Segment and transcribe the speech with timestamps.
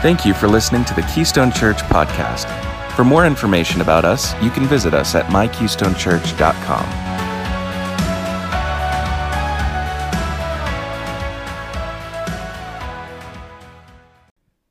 [0.00, 2.46] Thank you for listening to the Keystone Church podcast.
[2.92, 6.84] For more information about us, you can visit us at mykeystonechurch.com.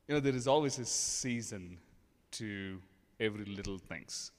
[0.08, 1.76] You know, there is always a season
[2.30, 2.80] to
[3.20, 4.32] every little things,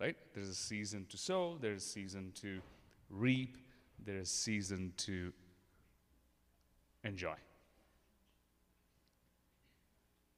[0.00, 0.16] right?
[0.32, 2.62] There's a season to sow, there's a season to
[3.10, 3.58] reap,
[4.02, 5.34] there's a season to
[7.04, 7.34] enjoy.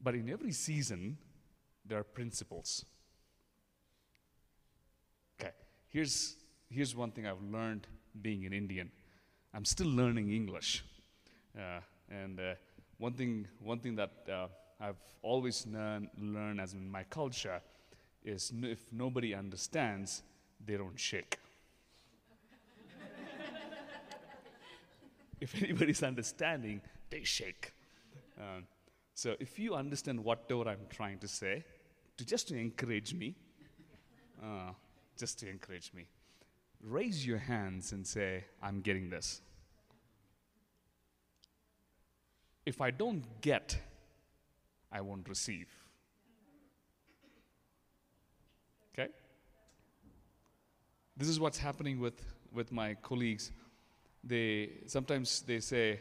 [0.00, 1.16] But in every season,
[1.84, 2.84] there are principles.
[5.40, 5.52] Okay,
[5.88, 6.36] here's,
[6.68, 7.86] here's one thing I've learned
[8.20, 8.90] being an Indian.
[9.54, 10.84] I'm still learning English.
[11.56, 12.54] Uh, and uh,
[12.98, 14.46] one, thing, one thing that uh,
[14.80, 17.60] I've always learned learn as in my culture
[18.24, 20.22] is n- if nobody understands,
[20.64, 21.38] they don't shake.
[25.40, 27.72] if anybody's understanding, they shake.
[28.38, 28.64] Um,
[29.16, 31.64] so if you understand whatever I'm trying to say,
[32.18, 33.34] to just to encourage me,
[34.42, 34.72] uh,
[35.16, 36.06] just to encourage me,
[36.82, 39.40] raise your hands and say, I'm getting this.
[42.66, 43.78] If I don't get,
[44.92, 45.68] I won't receive.
[48.92, 49.10] Okay?
[51.16, 52.22] This is what's happening with,
[52.52, 53.50] with my colleagues.
[54.22, 56.00] They sometimes they say,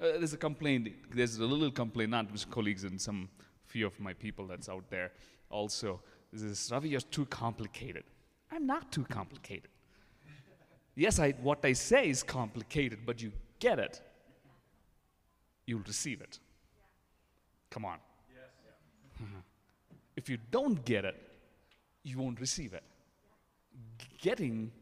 [0.00, 3.28] uh, there's a complaint, there's a little complaint, not with colleagues and some
[3.66, 5.12] few of my people that's out there
[5.50, 6.00] also.
[6.32, 8.04] This is Ravi, you're too complicated.
[8.50, 9.68] I'm not too complicated.
[10.96, 14.00] Yes, I, what I say is complicated, but you get it.
[15.66, 16.38] You'll receive it.
[17.70, 17.98] Come on.
[20.16, 21.16] if you don't get it,
[22.02, 22.82] you won't receive it.
[24.20, 24.72] Getting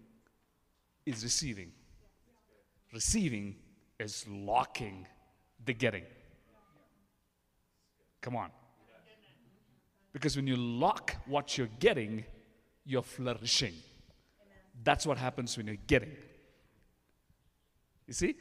[1.04, 1.72] is receiving.
[2.92, 3.56] Receiving
[3.98, 5.06] is locking
[5.64, 6.04] the getting.
[8.20, 8.50] Come on.
[10.12, 12.24] Because when you lock what you're getting,
[12.84, 13.74] you're flourishing.
[14.82, 16.16] That's what happens when you're getting.
[18.06, 18.34] You see?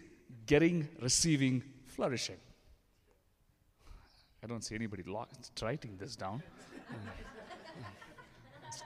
[0.45, 2.37] Getting, receiving, flourishing.
[4.43, 5.29] I don't see anybody lock,
[5.61, 6.41] writing this down.
[8.67, 8.83] It's.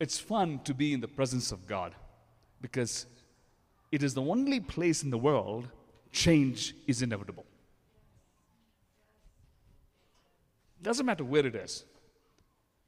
[0.00, 1.94] It's fun to be in the presence of God
[2.60, 3.06] because
[3.92, 5.68] it is the only place in the world
[6.10, 7.44] change is inevitable.
[10.82, 11.84] Doesn't matter where it is.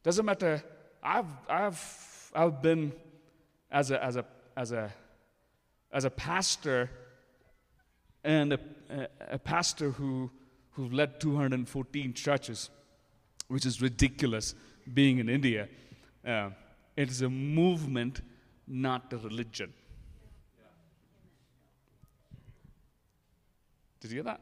[0.03, 0.65] Doesn't matter.
[1.03, 2.93] I've, I've, I've been
[3.71, 4.25] as a, as a,
[4.57, 4.93] as a,
[5.93, 6.91] as a pastor
[8.25, 8.59] and a,
[9.31, 10.31] a, pastor who,
[10.73, 12.71] who led 214 churches,
[13.49, 14.55] which is ridiculous
[14.93, 15.69] being in India.
[16.27, 16.51] Uh,
[16.97, 18.23] it is a movement,
[18.67, 19.73] not a religion.
[24.05, 24.41] Did you hear that?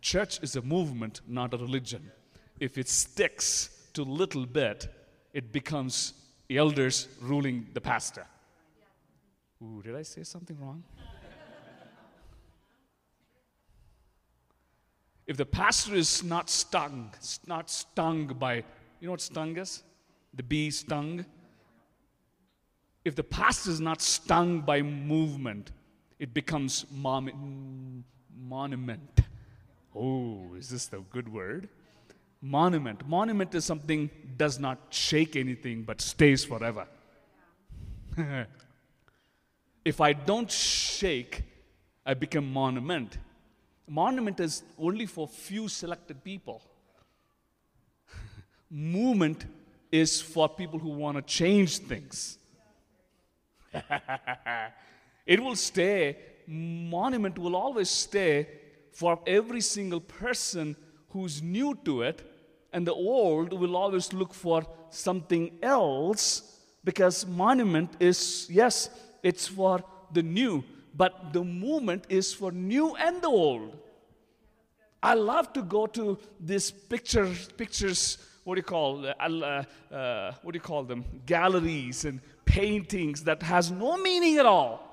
[0.00, 2.10] Church is a movement, not a religion.
[2.58, 4.88] If it sticks to little bit,
[5.34, 6.14] it becomes
[6.48, 8.26] elders ruling the pastor.
[9.62, 10.82] Ooh, did I say something wrong?
[15.26, 17.12] if the pastor is not stung,
[17.46, 18.62] not stung by, you
[19.02, 19.82] know what stung is?
[20.32, 21.26] The bee stung.
[23.04, 25.70] If the pastor is not stung by movement,
[26.18, 28.04] it becomes mom-
[28.48, 29.20] monument.
[29.94, 31.68] Oh, is this the good word?
[32.40, 33.06] Monument.
[33.06, 36.86] Monument is something does not shake anything but stays forever.
[39.84, 41.42] if I don't shake,
[42.04, 43.18] I become monument.
[43.86, 46.62] Monument is only for few selected people.
[48.70, 49.44] Movement
[49.90, 52.38] is for people who want to change things.
[55.26, 56.16] it will stay,
[56.50, 58.48] monument will always stay
[58.92, 60.76] for every single person
[61.10, 62.22] who's new to it,
[62.72, 68.90] and the old will always look for something else because monument is, yes,
[69.22, 70.64] it's for the new,
[70.94, 73.76] but the movement is for new and the old.
[75.02, 80.32] I love to go to these picture, pictures, what do you call, uh, uh, uh,
[80.42, 81.04] what do you call them?
[81.26, 84.89] Galleries and paintings that has no meaning at all.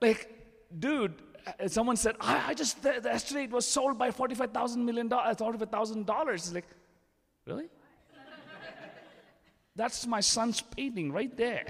[0.00, 0.28] Like,
[0.78, 1.14] dude,
[1.46, 5.08] uh, someone said, I, I just, the, the yesterday it was sold by $45,000 million,
[5.08, 6.34] $45,000.
[6.34, 6.66] It's like,
[7.46, 7.66] really?
[9.76, 11.64] That's my son's painting right there.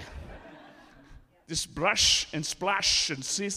[1.47, 3.49] Just brush and splash and see.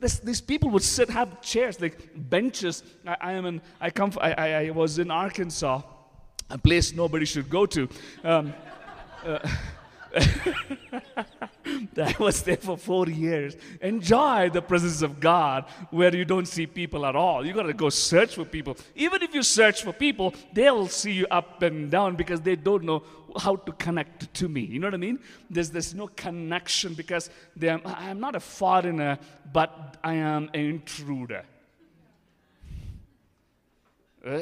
[0.00, 2.82] This, these people would sit, have chairs, like benches.
[3.06, 5.82] I, I am in, I come, I, I, I was in Arkansas,
[6.48, 7.88] a place nobody should go to.
[8.24, 8.54] Um,
[9.24, 9.38] uh,
[11.96, 13.56] I was there for four years.
[13.80, 17.44] Enjoy the presence of God where you don't see people at all.
[17.46, 18.76] You got to go search for people.
[18.94, 22.84] Even if you search for people, they'll see you up and down because they don't
[22.84, 23.02] know
[23.38, 24.62] how to connect to me.
[24.62, 25.18] You know what I mean?
[25.48, 27.30] There's, there's no connection because
[27.60, 29.18] I'm not a foreigner,
[29.52, 31.44] but I am an intruder.
[34.24, 34.40] Uh,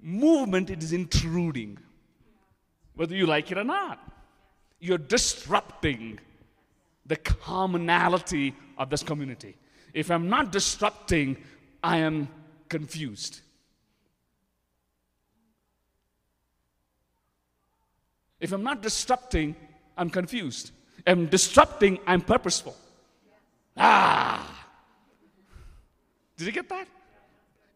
[0.00, 1.78] movement, it is intruding,
[2.94, 4.13] whether you like it or not.
[4.84, 6.18] You're disrupting
[7.06, 9.56] the commonality of this community.
[9.94, 11.38] If I'm not disrupting,
[11.82, 12.28] I am
[12.68, 13.40] confused.
[18.38, 19.56] If I'm not disrupting,
[19.96, 20.72] I'm confused.
[21.06, 22.76] I'm disrupting, I'm purposeful.
[23.78, 24.66] Ah!
[26.36, 26.88] Did you get that?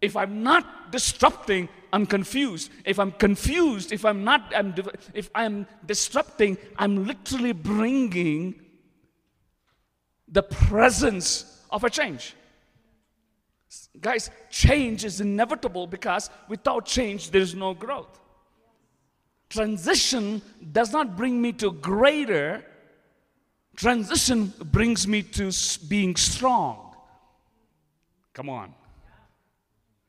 [0.02, 2.70] If I'm not disrupting, I'm confused.
[2.85, 4.75] If I'm confused, if I'm not, I'm,
[5.14, 8.61] if I'm disrupting, I'm literally bringing
[10.26, 12.35] the presence of a change.
[14.00, 18.19] Guys, change is inevitable because without change, there is no growth.
[19.49, 20.43] Transition
[20.73, 22.64] does not bring me to greater,
[23.76, 25.50] transition brings me to
[25.88, 26.94] being strong.
[28.35, 28.75] Come on.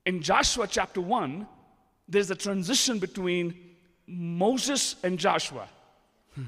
[0.06, 1.48] In Joshua chapter 1,
[2.09, 3.53] there's a transition between
[4.07, 5.69] Moses and Joshua.
[6.33, 6.44] Hmm.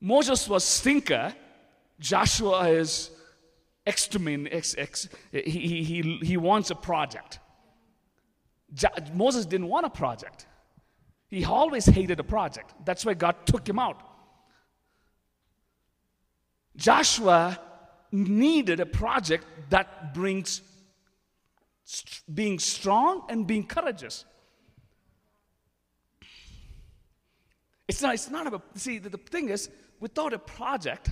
[0.00, 1.34] Moses was stinker,
[1.98, 3.10] Joshua is
[3.86, 7.40] extermin, ex, ex, he, he, he wants a project.
[8.72, 10.46] Jo- Moses didn't want a project.
[11.28, 12.72] He always hated a project.
[12.84, 14.00] That's why God took him out.
[16.76, 17.58] Joshua
[18.10, 20.60] needed a project that brings
[22.32, 24.24] being strong and being courageous.
[27.86, 29.68] It's not, it's not about, see, the, the thing is,
[30.00, 31.10] without a project,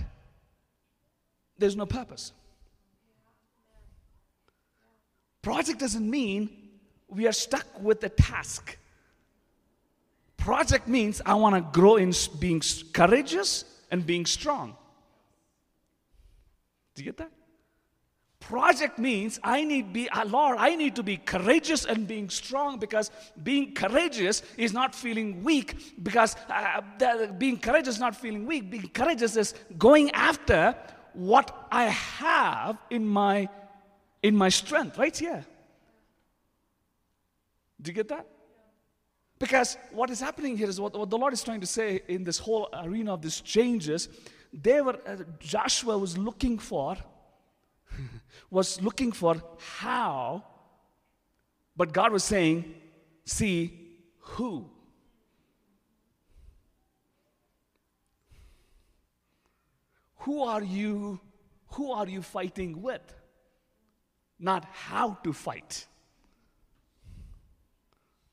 [1.57, 2.33] there's no purpose.
[5.41, 6.49] Project doesn't mean
[7.07, 8.77] we are stuck with a task.
[10.37, 12.61] Project means I want to grow in being
[12.91, 14.75] courageous and being strong.
[16.95, 17.31] Do you get that?
[18.47, 22.77] Project means I need be uh, Lord, I need to be courageous and being strong
[22.77, 23.09] because
[23.41, 26.81] being courageous is not feeling weak because uh,
[27.37, 28.69] being courageous is not feeling weak.
[28.69, 30.75] Being courageous is going after
[31.13, 33.47] what I have in my
[34.21, 35.45] in my strength right here.
[37.81, 38.27] Do you get that?
[39.39, 42.23] Because what is happening here is what, what the Lord is trying to say in
[42.23, 44.09] this whole arena of these changes.
[44.51, 46.97] They were uh, Joshua was looking for
[48.49, 49.41] was looking for
[49.77, 50.43] how,
[51.75, 52.73] but God was saying,
[53.25, 54.69] see who.
[60.17, 61.19] Who are you?
[61.73, 63.01] Who are you fighting with?
[64.39, 65.87] Not how to fight.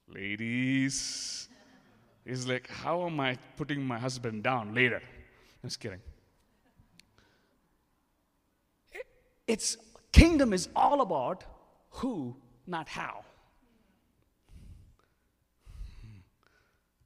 [0.06, 1.48] Ladies,
[2.24, 5.02] it's like, how am I putting my husband down later?
[5.62, 6.00] Just kidding.
[9.50, 9.76] It's
[10.12, 11.42] kingdom is all about
[11.98, 12.36] who,
[12.68, 13.24] not how.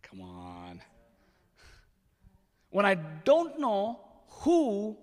[0.02, 0.82] Come on.
[2.68, 3.98] When I don't know
[4.42, 4.94] who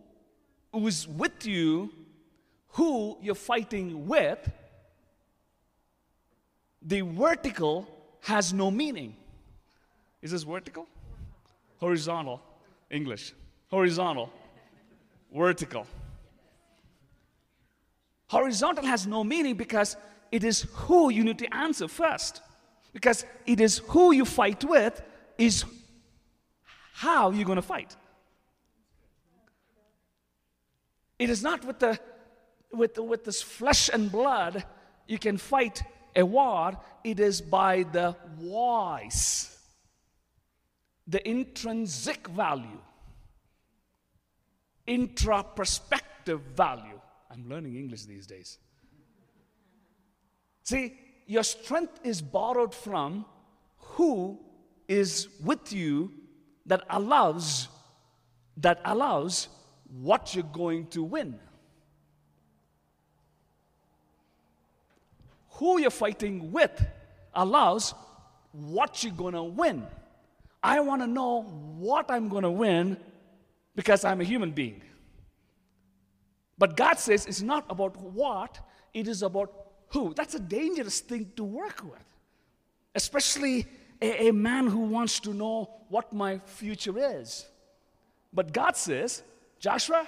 [0.75, 1.91] is with you,
[2.74, 4.51] who you're fighting with,
[6.79, 7.88] the vertical
[8.21, 9.15] has no meaning.
[10.21, 10.86] Is this vertical?
[11.79, 12.39] Horizontal.
[12.91, 13.33] English.
[13.71, 14.29] Horizontal.
[15.36, 15.88] Vertical.
[18.31, 19.97] Horizontal has no meaning because
[20.31, 22.41] it is who you need to answer first.
[22.93, 25.01] Because it is who you fight with,
[25.38, 25.65] is
[26.93, 27.93] how you're going to fight.
[31.19, 32.00] It is not with, the,
[32.71, 34.63] with, the, with this flesh and blood
[35.07, 35.83] you can fight
[36.15, 39.59] a war, it is by the voice,
[41.05, 42.79] the intrinsic value,
[44.88, 48.57] intra perspective value I'm learning English these days.
[50.63, 53.25] See, your strength is borrowed from
[53.77, 54.39] who
[54.88, 56.11] is with you
[56.65, 57.69] that allows
[58.57, 59.47] that allows
[60.01, 61.39] what you're going to win.
[65.51, 66.85] Who you're fighting with
[67.33, 67.93] allows
[68.51, 69.88] what you're going to win.
[70.61, 72.97] I want to know what I'm going to win
[73.75, 74.81] because I'm a human being.
[76.58, 78.60] But God says it's not about what,
[78.93, 79.51] it is about
[79.89, 80.13] who.
[80.13, 82.05] That's a dangerous thing to work with,
[82.96, 83.65] especially
[84.01, 87.46] a, a man who wants to know what my future is.
[88.34, 89.24] But God says,
[89.60, 90.08] Joshua,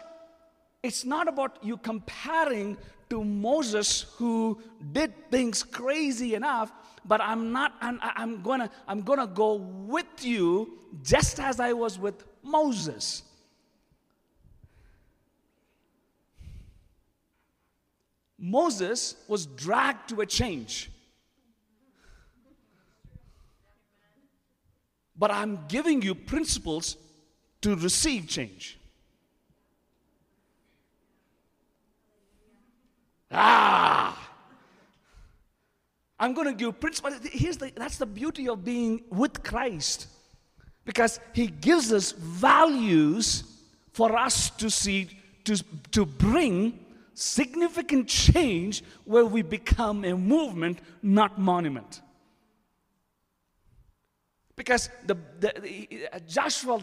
[0.82, 2.78] it's not about you comparing
[3.10, 4.60] to Moses who
[4.92, 6.72] did things crazy enough,
[7.06, 12.00] but I'm not, I'm, I'm, gonna, I'm gonna go with you just as I was
[12.00, 13.24] with Moses.
[18.46, 20.92] Moses was dragged to a change.
[25.18, 26.98] But I'm giving you principles
[27.62, 28.78] to receive change.
[33.32, 34.30] Ah!
[36.20, 37.14] I'm going to give principles.
[37.32, 40.08] Here's the, that's the beauty of being with Christ.
[40.84, 43.46] Because he gives us values
[43.94, 45.08] for us to see,
[45.46, 46.83] to, to bring
[47.14, 52.02] significant change where we become a movement, not monument.
[54.56, 56.80] Because the, the, Joshua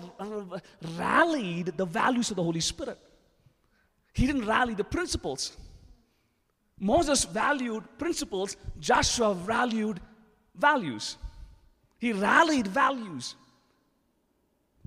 [0.97, 2.99] rallied the values of the Holy Spirit.
[4.13, 5.57] He didn't rally the principles.
[6.79, 10.01] Moses valued principles, Joshua valued
[10.57, 11.17] values.
[11.99, 13.37] He rallied values.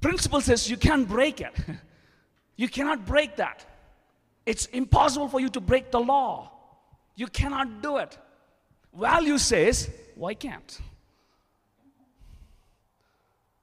[0.02, 1.54] Principle says you can't break it.
[2.58, 3.66] you cannot break that.
[4.46, 6.52] It's impossible for you to break the law.
[7.16, 8.18] You cannot do it.
[8.94, 10.80] Value says, why can't?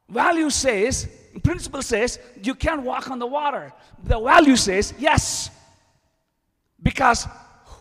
[0.09, 1.09] Value says,
[1.45, 3.73] principle says, you can't walk on the water.
[4.03, 5.51] The value says, yes.
[6.83, 7.29] Because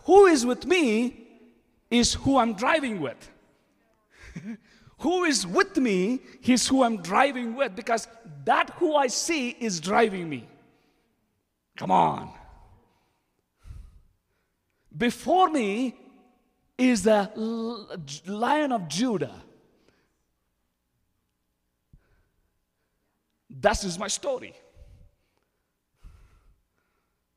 [0.04, 1.26] who is with me
[1.90, 3.30] is who I'm driving with.
[4.98, 8.06] who is with me is who I'm driving with because
[8.44, 10.46] that who I see is driving me.
[11.76, 12.32] Come on.
[14.96, 15.94] Before me
[16.76, 17.30] is the
[18.26, 19.34] lion of Judah.
[23.60, 24.54] That is my story.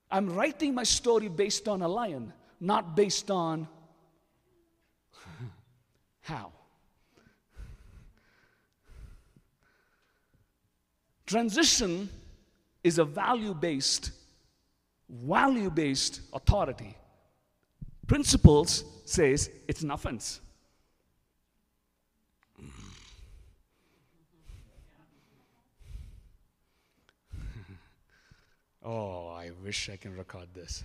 [0.10, 3.68] I'm writing my story based on a lion, not based on
[6.22, 6.52] how.
[11.26, 12.10] Transition
[12.84, 14.12] is a value based,
[15.10, 16.96] value based authority.
[18.08, 20.42] Principles says it's an offense.
[28.84, 30.84] oh, I wish I can record this.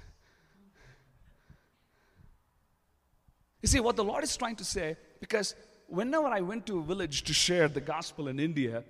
[3.63, 5.57] You see, what the Lord is trying to say, because
[5.89, 8.85] whenever I went to a village to share the gospel in India,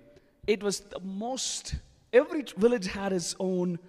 [0.45, 1.75] it was the most,
[2.13, 3.79] every village had its own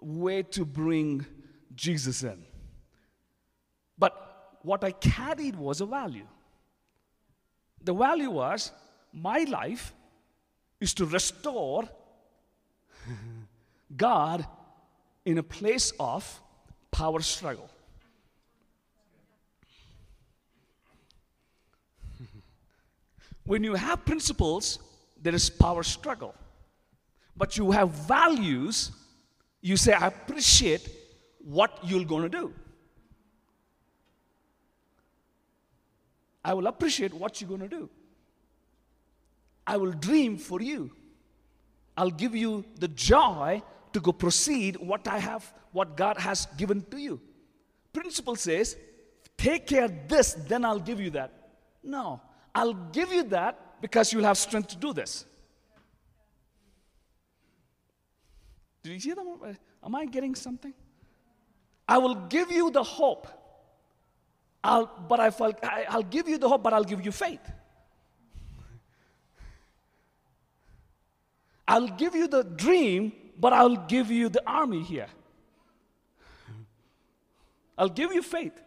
[0.00, 1.26] way to bring
[1.74, 2.44] Jesus in.
[4.00, 4.12] But
[4.62, 6.26] what I carried was a value.
[7.82, 8.72] The value was
[9.12, 9.92] my life
[10.80, 11.88] is to restore
[13.96, 14.46] God
[15.24, 16.40] in a place of
[16.90, 17.68] power struggle.
[23.44, 24.78] when you have principles,
[25.22, 26.34] there is power struggle.
[27.36, 28.92] But you have values,
[29.60, 30.88] you say, I appreciate
[31.44, 32.54] what you're going to do.
[36.44, 37.88] I will appreciate what you're going to do.
[39.66, 40.90] I will dream for you.
[41.96, 46.82] I'll give you the joy to go proceed what I have, what God has given
[46.90, 47.20] to you.
[47.92, 48.76] Principle says,
[49.36, 51.32] take care of this, then I'll give you that.
[51.82, 52.20] No,
[52.54, 55.24] I'll give you that because you'll have strength to do this.
[58.82, 59.56] Did you hear that?
[59.84, 60.72] Am I getting something?
[61.86, 63.26] I will give you the hope
[64.62, 65.30] I'll, but I
[65.88, 67.40] I'll give you the hope, but I'll give you faith.
[71.66, 75.06] I'll give you the dream, but I'll give you the army here.
[77.78, 78.60] I'll give you faith.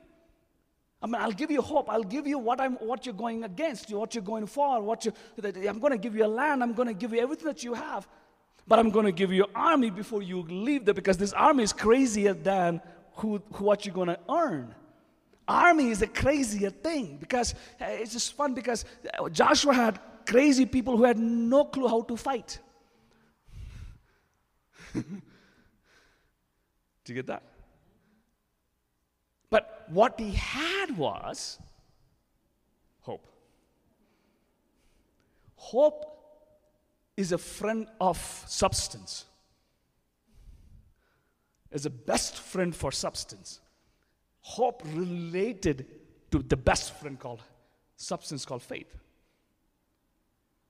[1.02, 1.90] I mean, I'll give you hope.
[1.90, 5.12] I'll give you what I'm, what you're going against, what you're going for, what you.
[5.44, 6.64] I'm going to give you a land.
[6.64, 8.08] I'm going to give you everything that you have,
[8.68, 11.74] but I'm going to give you army before you leave there because this army is
[11.74, 12.82] crazier than
[13.16, 14.74] who what you're going to earn.
[15.48, 18.86] Army is a crazier thing because uh, it's just fun because
[19.32, 22.60] Joshua had crazy people who had no clue how to fight.
[24.94, 25.04] Do
[27.08, 27.44] you get that?
[29.50, 31.60] But what he had was
[33.02, 33.28] hope.
[35.56, 36.06] Hope
[37.18, 39.26] is a friend of substance,
[41.72, 43.60] is a best friend for substance
[44.44, 45.88] hope related
[46.32, 47.42] to the best friend called
[47.96, 48.94] substance called faith.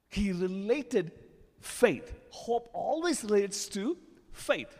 [0.10, 1.12] He related
[1.60, 2.14] faith.
[2.30, 3.98] Hope always relates to
[4.32, 4.78] faith.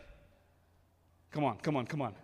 [1.32, 2.14] Come on, come on, come on.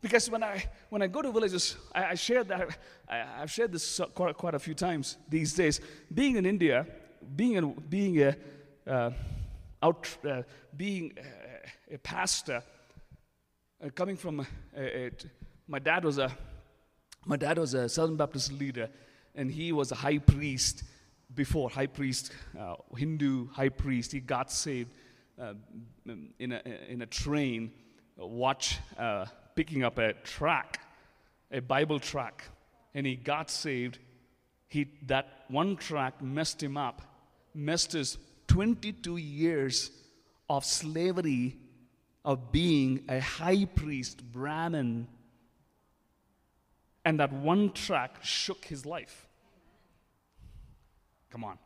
[0.00, 2.76] Because when I, when I go to villages, I, I share that,
[3.08, 5.80] I, have shared this quite, quite a few times these days.
[6.12, 6.84] Being in India,
[7.36, 8.36] being, in, being a,
[8.84, 9.10] uh,
[9.80, 10.42] out, uh,
[10.76, 11.12] being
[11.90, 12.64] a, a pastor,
[13.84, 15.10] uh, coming from a, a,
[15.66, 16.30] my dad was a,
[17.24, 18.88] my dad was a Southern Baptist leader,
[19.34, 20.84] and he was a high priest
[21.34, 24.12] before, high priest, uh, Hindu high priest.
[24.12, 24.90] He got saved
[25.40, 25.54] uh,
[26.38, 27.72] in, a, in a train,
[28.16, 30.80] watch uh, picking up a track,
[31.50, 32.44] a Bible track,
[32.94, 33.98] and he got saved.
[34.68, 37.02] He, that one track messed him up,
[37.54, 39.90] messed his 22 years
[40.48, 41.56] of slavery
[42.24, 45.08] of being a high priest, Brahmin.
[47.04, 49.26] And that one track shook his life.
[51.30, 51.58] Come on.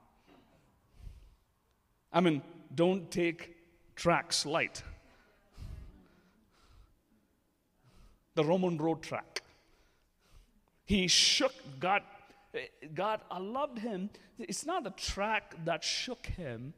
[2.13, 2.43] I mean,
[2.75, 3.57] don't take
[3.95, 4.83] tracks light.
[8.37, 9.43] the Roman road track.
[10.85, 12.03] He shook God.
[12.95, 14.11] God, I loved him.
[14.39, 16.73] It's not the track that shook him.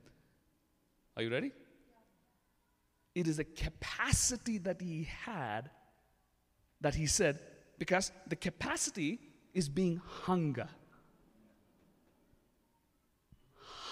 [1.16, 1.52] Are you ready?
[3.14, 5.70] It is a capacity that he had
[6.80, 7.40] that he said,
[7.78, 9.20] because the capacity
[9.54, 10.68] is being hunger.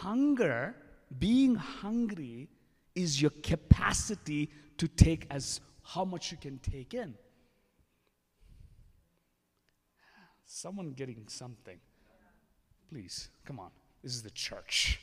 [0.00, 0.74] Hunger,
[1.18, 2.48] being hungry,
[2.94, 7.14] is your capacity to take as how much you can take in.
[10.44, 11.78] Someone getting something.
[12.88, 13.70] Please, come on.
[14.02, 15.00] This is the church.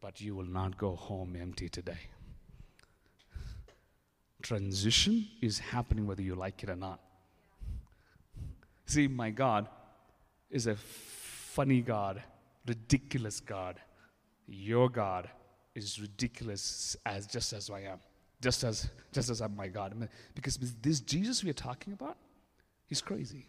[0.00, 1.98] But you will not go home empty today.
[4.42, 7.00] Transition is happening whether you like it or not.
[8.86, 9.68] See, my God
[10.50, 12.22] is a funny God,
[12.66, 13.80] ridiculous God.
[14.46, 15.28] Your God
[15.74, 17.98] is ridiculous as just as I am,
[18.40, 20.08] just as just as I'm my God.
[20.34, 22.16] Because this Jesus we are talking about,
[22.86, 23.46] he's crazy.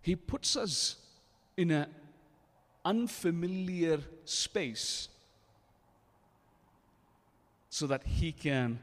[0.00, 0.96] He puts us
[1.56, 1.86] in an
[2.84, 5.08] unfamiliar space
[7.74, 8.78] so that He can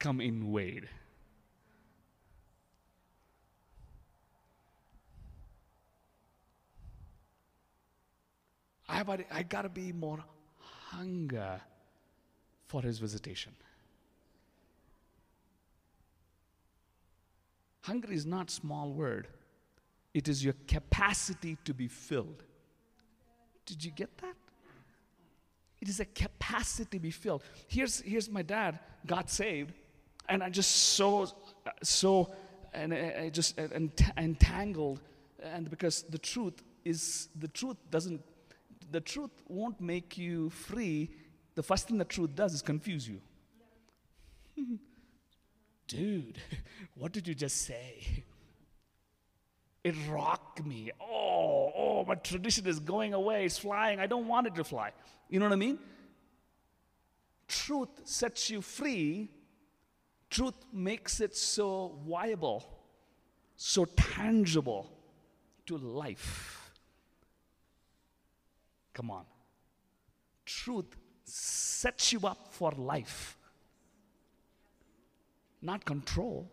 [0.00, 0.88] come in invade.
[8.88, 10.24] I, I gotta be more
[10.58, 11.60] hunger
[12.66, 13.52] for his visitation.
[17.82, 19.28] Hunger is not small word.
[20.12, 22.42] It is your capacity to be filled.
[23.64, 24.43] Did you get that?
[25.84, 27.42] It is a capacity to be filled.
[27.68, 29.74] Here's, here's my dad got saved,
[30.30, 31.28] and I just so,
[31.82, 32.32] so,
[32.72, 33.68] and I just uh,
[34.16, 35.02] entangled,
[35.42, 38.22] and because the truth is, the truth doesn't,
[38.92, 41.10] the truth won't make you free.
[41.54, 43.20] The first thing the truth does is confuse you.
[45.86, 46.38] Dude,
[46.94, 48.24] what did you just say?
[49.84, 50.90] It rocked me.
[50.98, 53.44] Oh, oh, my tradition is going away.
[53.44, 54.00] It's flying.
[54.00, 54.92] I don't want it to fly.
[55.28, 55.78] You know what I mean?
[57.46, 59.28] Truth sets you free.
[60.30, 62.66] Truth makes it so viable,
[63.56, 64.90] so tangible
[65.66, 66.72] to life.
[68.94, 69.24] Come on.
[70.46, 73.36] Truth sets you up for life,
[75.62, 76.50] not control.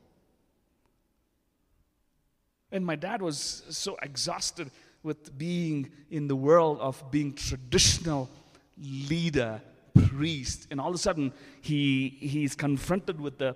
[2.72, 4.72] And my dad was so exhausted
[5.04, 8.30] with being in the world of being traditional
[8.78, 9.62] leader,
[10.08, 10.68] priest.
[10.72, 13.56] And all of a sudden, he, he's confronted with the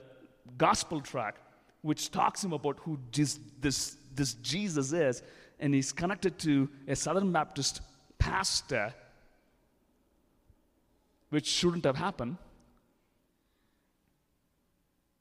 [0.58, 1.36] gospel track,
[1.82, 5.22] which talks him about who this, this, this Jesus is.
[5.60, 7.82] And he's connected to a Southern Baptist
[8.18, 8.94] pastor,
[11.30, 12.38] which shouldn't have happened.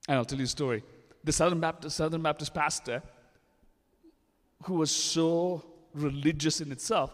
[0.08, 0.82] And I'll tell you a story.
[1.22, 3.02] The Southern Baptist, Southern Baptist pastor
[4.64, 5.62] who was so
[5.94, 7.10] religious in itself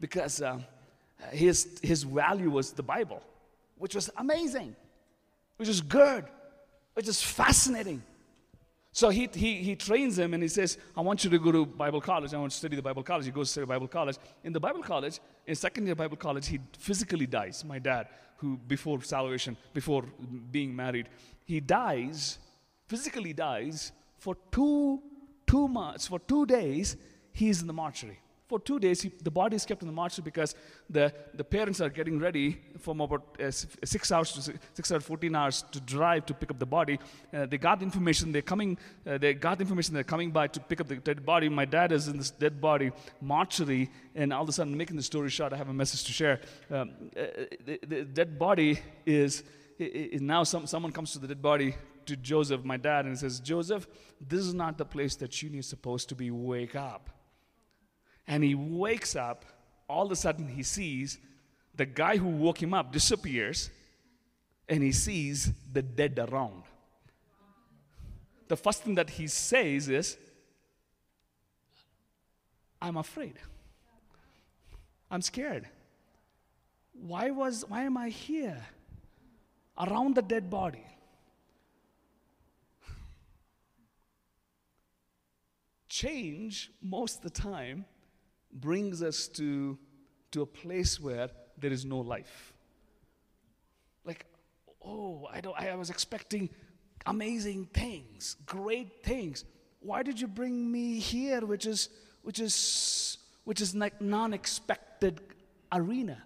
[0.00, 0.64] because um,
[1.30, 3.22] his, his value was the Bible,
[3.78, 4.74] which was amazing,
[5.56, 6.24] which was good,
[6.94, 8.02] which is fascinating.
[8.92, 11.64] So he, he, he trains him and he says, I want you to go to
[11.64, 12.34] Bible college.
[12.34, 13.24] I want to study the Bible college.
[13.24, 14.18] He goes to study Bible college.
[14.44, 17.64] In the Bible college, in second year Bible college, he physically dies.
[17.64, 20.04] My dad, who before salvation, before
[20.50, 21.08] being married,
[21.46, 22.38] he dies,
[22.86, 25.00] physically dies for two
[25.52, 26.96] two months, for two days,
[27.40, 28.18] he's in the mortuary
[28.52, 30.54] for two days, he, the body is kept in the mortuary because
[30.90, 35.34] the, the parents are getting ready from about uh, six hours to six hours, 14
[35.34, 36.98] hours to drive to pick up the body.
[37.32, 40.82] Uh, they got information, they're coming, uh, they got information, they're coming by to pick
[40.82, 41.48] up the dead body.
[41.48, 42.90] My dad is in this dead body
[43.22, 46.12] mortuary, and all of a sudden, making the story short, I have a message to
[46.12, 46.40] share.
[46.70, 47.22] Um, uh,
[47.64, 49.44] the, the dead body is,
[49.78, 51.74] is now some, someone comes to the dead body
[52.06, 53.86] to Joseph, my dad, and says, Joseph,
[54.20, 56.30] this is not the place that you're supposed to be.
[56.30, 57.10] Wake up.
[58.26, 59.44] And he wakes up,
[59.88, 61.18] all of a sudden he sees
[61.74, 63.70] the guy who woke him up disappears,
[64.68, 66.62] and he sees the dead around.
[68.48, 70.18] The first thing that he says is,
[72.80, 73.38] I'm afraid.
[75.10, 75.68] I'm scared.
[76.92, 78.60] Why was why am I here?
[79.78, 80.84] Around the dead body.
[85.92, 87.84] Change most of the time
[88.50, 89.78] brings us to,
[90.30, 91.28] to a place where
[91.58, 92.54] there is no life.
[94.02, 94.24] Like,
[94.82, 96.48] oh, I, don't, I was expecting
[97.04, 99.44] amazing things, great things.
[99.80, 101.90] Why did you bring me here, which is,
[102.22, 105.20] which is, which is like non-expected
[105.70, 106.22] arena?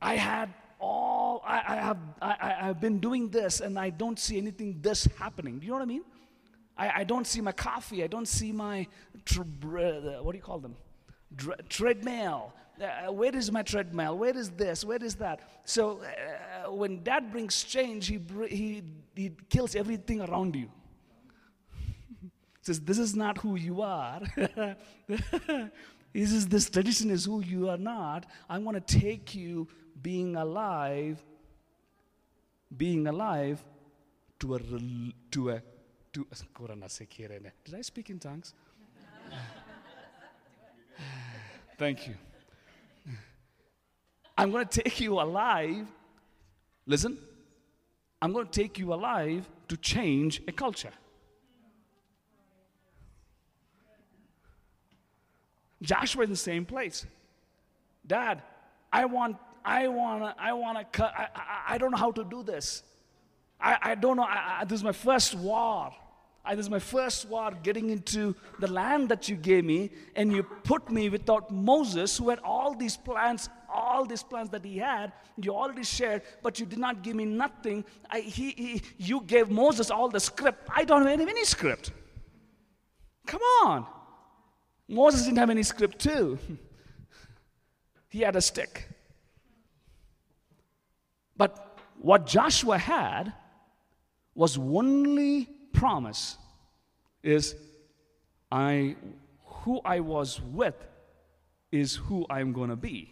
[0.00, 4.38] I had all, I, I have, I, I've been doing this and I don't see
[4.38, 5.58] anything this happening.
[5.58, 6.04] Do you know what I mean?
[6.76, 8.02] I, I don't see my coffee.
[8.02, 8.86] I don't see my,
[9.36, 10.76] what do you call them?
[11.68, 12.52] Treadmill.
[12.80, 14.18] Uh, where is my treadmill?
[14.18, 14.84] Where is this?
[14.84, 15.40] Where is that?
[15.64, 16.00] So
[16.66, 18.82] uh, when dad brings change, he, br- he,
[19.14, 20.68] he kills everything around you.
[22.62, 24.20] says, This is not who you are.
[26.12, 28.26] this is this tradition is who you are not.
[28.48, 29.68] I want to take you
[30.02, 31.22] being alive,
[32.76, 33.64] being alive
[34.40, 34.60] to a,
[35.30, 35.62] to a
[37.64, 38.54] Did I speak in tongues?
[41.78, 42.14] Thank you.
[44.36, 45.86] I'm going to take you alive.
[46.86, 47.18] Listen,
[48.20, 50.92] I'm going to take you alive to change a culture.
[55.82, 57.06] Joshua in the same place.
[58.06, 58.42] Dad,
[58.92, 61.12] I want, I want, I want to cut.
[61.16, 62.82] I, I, I, don't know how to do this.
[63.60, 64.24] I, I don't know.
[64.24, 65.92] I, I, this is my first war.
[66.44, 70.30] I, this is my first war getting into the land that you gave me, and
[70.30, 74.76] you put me without Moses, who had all these plans, all these plans that he
[74.76, 77.82] had, you already shared, but you did not give me nothing.
[78.10, 80.68] I, he, he, you gave Moses all the script.
[80.74, 81.92] I don't have any script.
[83.26, 83.86] Come on.
[84.86, 86.38] Moses didn't have any script, too.
[88.10, 88.86] he had a stick.
[91.38, 93.32] But what Joshua had
[94.34, 96.38] was only promise
[97.22, 97.54] is
[98.50, 98.96] I
[99.44, 100.76] who I was with
[101.70, 103.10] is who I'm going to be.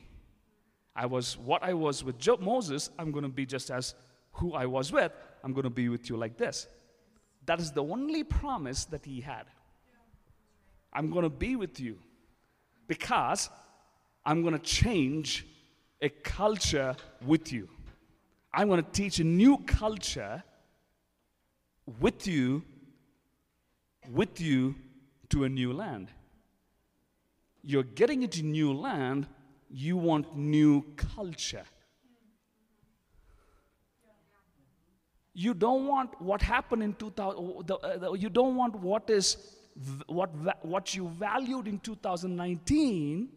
[0.95, 3.95] I was what I was with Job, Moses, I'm going to be just as
[4.33, 5.13] who I was with,
[5.45, 6.67] I'm going to be with you like this.
[7.47, 9.45] That is the only promise that he had.
[10.93, 11.99] I'm going to be with you
[12.87, 13.51] because
[14.25, 15.47] I'm going to change
[16.01, 16.95] a culture
[17.27, 17.69] with you.
[18.53, 20.43] I'm going to teach a new culture
[21.87, 22.63] with you,
[24.11, 24.75] with you
[25.31, 26.09] to a new land.
[27.63, 29.27] You're getting into new land,
[29.71, 31.65] you want new culture.
[35.35, 39.57] You don't want what happened in 2000, uh, you don't want what is
[40.07, 40.31] what,
[40.63, 43.29] what you valued in 2019,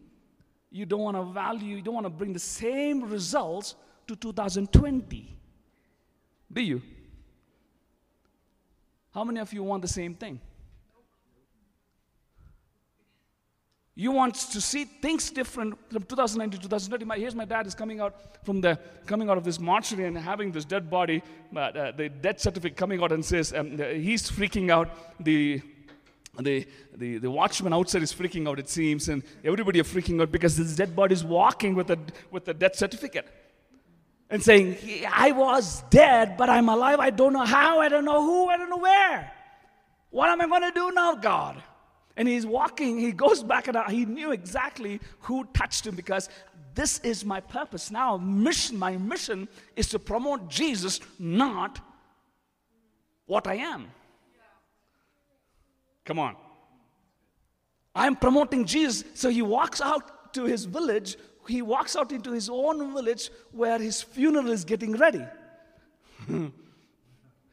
[0.70, 5.38] you don't want to value, you don't want to bring the same results to 2020.
[6.52, 6.82] Do you?
[9.16, 10.38] How many of you want the same thing?
[13.94, 17.18] You want to see things different from 2009 to 2020.
[17.18, 20.52] here's my dad is coming out from the coming out of this mortuary and having
[20.52, 21.22] this dead body,
[21.56, 24.90] uh, the death certificate coming out and says um, he's freaking out.
[25.18, 25.62] The
[26.38, 30.30] the, the, the watchman outside is freaking out, it seems, and everybody are freaking out
[30.30, 31.98] because this dead body is walking with a,
[32.30, 33.26] with a death certificate
[34.30, 34.76] and saying,
[35.12, 36.98] I was dead, but I'm alive.
[36.98, 39.32] I don't know how, I don't know who, I don't know where.
[40.10, 41.62] What am I going to do now, God?
[42.16, 46.28] And he's walking, he goes back and he knew exactly who touched him because
[46.74, 47.90] this is my purpose.
[47.90, 51.80] Now, mission, my mission is to promote Jesus, not
[53.26, 53.88] what I am.
[56.04, 56.36] Come on.
[57.94, 59.04] I'm promoting Jesus.
[59.14, 61.16] So he walks out to his village
[61.48, 65.24] he walks out into his own village where his funeral is getting ready.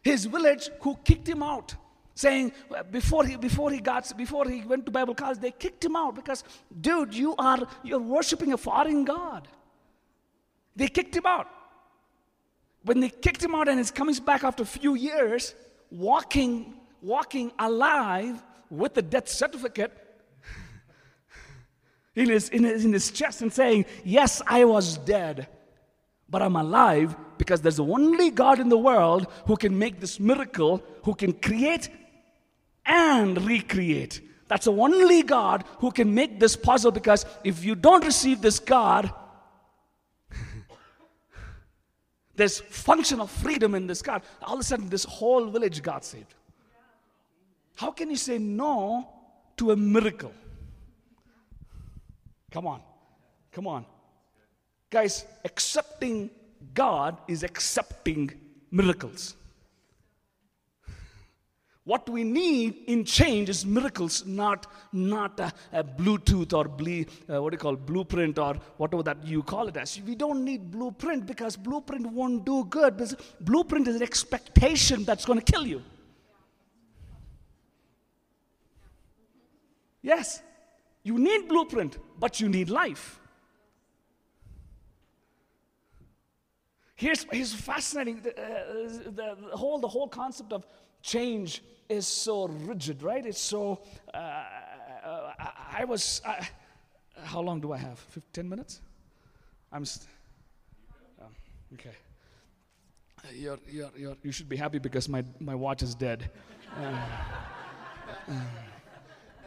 [0.02, 1.76] his village who kicked him out.
[2.16, 2.52] saying
[2.92, 6.14] before he before he got before he went to bible college they kicked him out
[6.14, 6.44] because
[6.80, 9.48] dude you are you're worshiping a foreign god
[10.76, 11.48] they kicked him out
[12.84, 15.56] when they kicked him out and he's coming back after a few years
[15.90, 19.92] walking walking alive with the death certificate
[22.16, 25.48] in his, in his, in his chest and saying yes i was dead
[26.34, 30.20] but I'm alive because there's the only God in the world who can make this
[30.20, 31.90] miracle, who can create
[32.88, 34.20] and recreate.
[34.48, 38.58] That's the only God who can make this puzzle because if you don't receive this
[38.58, 39.14] God,
[42.36, 44.24] there's function of freedom in this God.
[44.42, 46.34] All of a sudden, this whole village got saved.
[47.76, 49.08] How can you say no
[49.58, 50.34] to a miracle?
[52.54, 52.82] Come on.
[53.52, 53.84] Come on.
[54.92, 56.30] Guys, accepting
[56.76, 58.32] God is accepting
[58.70, 59.36] miracles.
[61.84, 67.42] What we need in change is miracles, not, not a, a Bluetooth or ble, uh,
[67.42, 70.00] what do you call blueprint or whatever that you call it as.
[70.00, 72.98] We don't need blueprint because blueprint won't do good.
[72.98, 75.82] Because blueprint is an expectation that's going to kill you.
[80.04, 80.42] Yes,
[81.04, 83.20] you need blueprint, but you need life.
[86.96, 88.22] Here's, here's fascinating.
[88.22, 90.66] The, uh, the, the, whole, the whole concept of
[91.02, 93.26] change is so rigid, right?
[93.26, 93.82] It's so.
[94.14, 96.22] Uh, I, I, was.
[96.26, 96.48] I,
[97.24, 98.00] how long do I have?
[98.00, 98.80] 15 minutes?
[99.72, 99.84] I'm.
[99.84, 100.08] St-
[101.22, 101.26] oh,
[101.74, 101.92] okay.
[103.34, 106.30] You're, you're, you're, you should be happy because my, my watch is dead.
[106.78, 106.98] Uh,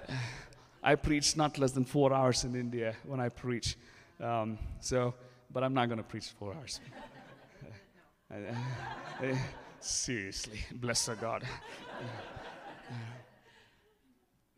[0.08, 0.12] uh,
[0.86, 3.76] I preach not less than four hours in India when I preach.
[4.20, 5.14] Um, so,
[5.52, 6.80] but I'm not going to preach four hours.
[9.80, 11.42] Seriously, bless our God.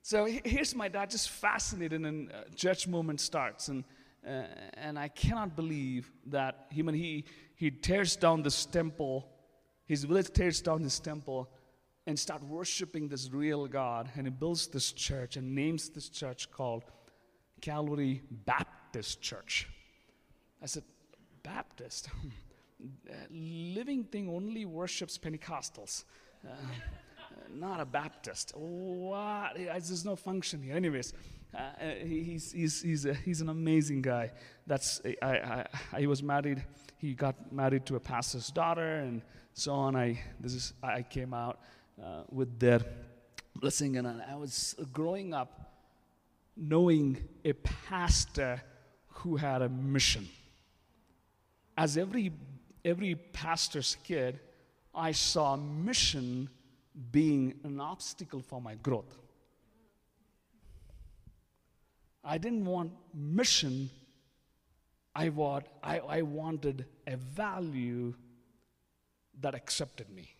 [0.02, 2.86] so here's my dad just fascinated, and uh, church
[3.16, 3.84] starts, and
[4.26, 4.42] uh,
[4.74, 9.26] and I cannot believe that he when he he tears down this temple,
[9.86, 11.48] his village tears down this temple,
[12.09, 16.51] and start worshiping this real God, and he builds this church and names this church
[16.51, 16.85] called
[17.61, 19.68] Calvary Baptist Church.
[20.62, 20.85] I said,
[21.42, 22.09] Baptist.
[23.31, 26.05] living thing only worships Pentecostals.
[26.42, 26.55] Uh,
[27.51, 28.55] not a Baptist.
[28.57, 29.57] What?
[29.57, 30.77] There's no function here.
[30.77, 31.12] Anyways,
[31.55, 34.33] uh, uh, he's, he's, he's, a, he's an amazing guy.
[34.66, 36.64] That's, I, I, I, was married,
[36.97, 39.21] he got married to a pastor's daughter and
[39.53, 39.94] so on.
[39.94, 41.61] I, this is, I came out
[42.02, 42.80] uh, with their
[43.56, 45.72] blessing and I was growing up
[46.56, 48.62] knowing a pastor
[49.08, 50.28] who had a mission.
[51.76, 52.32] As every
[52.84, 54.40] every pastor's kid,
[54.94, 56.48] I saw mission
[57.11, 59.16] being an obstacle for my growth.
[62.24, 63.90] I didn't want mission,
[65.14, 68.14] I, want, I, I wanted a value
[69.40, 70.34] that accepted me.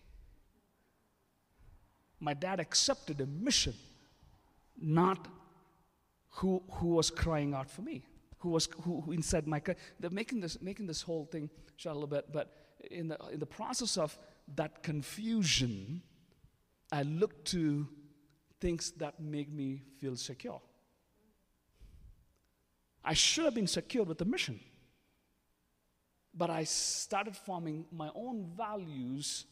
[2.19, 3.73] My dad accepted a mission,
[4.79, 5.27] not
[6.31, 8.03] who, who was crying out for me
[8.39, 9.61] who was who, who inside my
[9.99, 13.39] they're making this making this whole thing shut a little bit but in the in
[13.39, 14.17] the process of
[14.55, 16.01] that confusion
[16.91, 17.87] i look to
[18.59, 20.61] things that make me feel secure.
[23.05, 24.59] I should have been secured with the mission
[26.33, 29.45] but i started forming my own values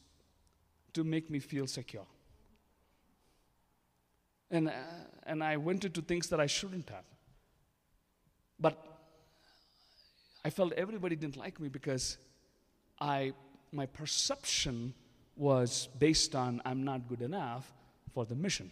[0.93, 2.05] to make me feel secure
[4.51, 4.71] and, uh,
[5.25, 7.05] and i went into things that i shouldn't have
[8.59, 8.97] but
[10.47, 12.17] I felt everybody didn't like me because
[13.01, 13.33] I,
[13.71, 14.93] my perception
[15.35, 17.71] was based on I'm not good enough
[18.13, 18.71] for the mission.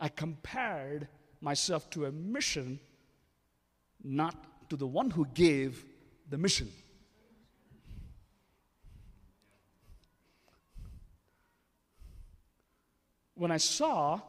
[0.00, 1.08] I compared
[1.40, 2.78] myself to a mission,
[4.04, 5.84] not to the one who gave
[6.30, 6.70] the mission.
[13.38, 14.20] When I saw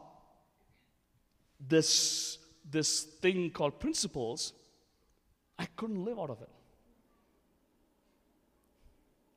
[1.58, 2.38] this,
[2.70, 4.52] this thing called principles,
[5.58, 6.48] I couldn't live out of it.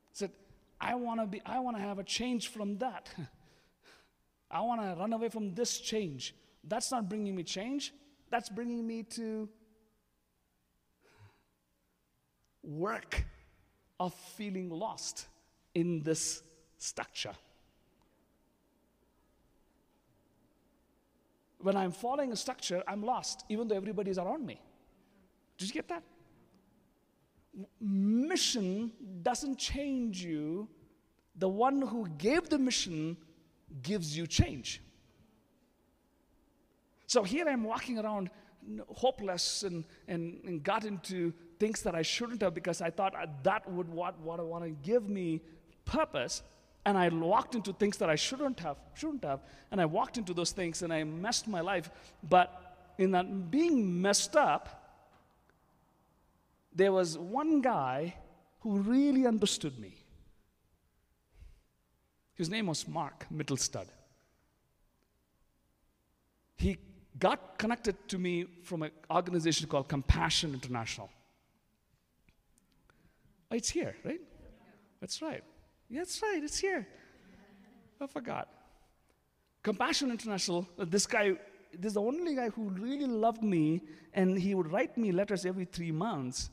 [0.06, 0.32] I said,
[0.80, 3.10] I want to be, I want to have a change from that.
[4.52, 6.36] I want to run away from this change.
[6.64, 7.94] That's not bringing me change.
[8.30, 9.50] That's bringing me to
[12.62, 13.26] work
[14.00, 15.26] of feeling lost
[15.74, 16.44] in this
[16.78, 17.34] structure.
[21.64, 24.62] When I'm following a structure, I'm lost, even though everybody is around me.
[25.58, 26.04] Did you get that?
[27.80, 30.68] Mission doesn't change you
[31.36, 33.18] the one who gave the mission
[33.82, 34.82] gives you change.
[37.08, 38.30] So here I'm walking around
[38.88, 43.28] hopeless and, and, and got into things that I shouldn't have because I thought uh,
[43.44, 45.42] that would what, what I want to give me
[45.86, 46.44] purpose.
[46.86, 49.40] And I walked into things that I shouldn't have, shouldn't have.
[49.72, 51.90] And I walked into those things and I messed my life.
[52.28, 52.50] But
[52.98, 54.84] in that being messed up,
[56.76, 58.16] there was one guy
[58.62, 59.96] who really understood me.
[62.36, 63.88] His name was Mark Middlestud.
[66.58, 66.78] He
[67.20, 71.10] got connected to me from an organization called Compassion International.
[73.52, 74.22] It's here, right?
[75.00, 75.44] That's right.
[75.94, 76.88] That's right, it's here.
[78.02, 78.50] I forgot.
[79.62, 81.34] Compassion International, uh, this guy,
[81.72, 83.82] this is the only guy who really loved me,
[84.14, 86.50] and he would write me letters every three months.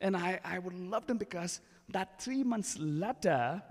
[0.00, 3.62] And I, I would love him because that three months letter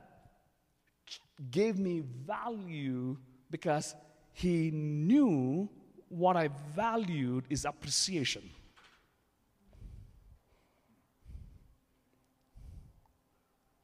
[1.51, 3.17] gave me value
[3.49, 3.95] because
[4.33, 5.69] he knew
[6.09, 8.49] what I valued is appreciation.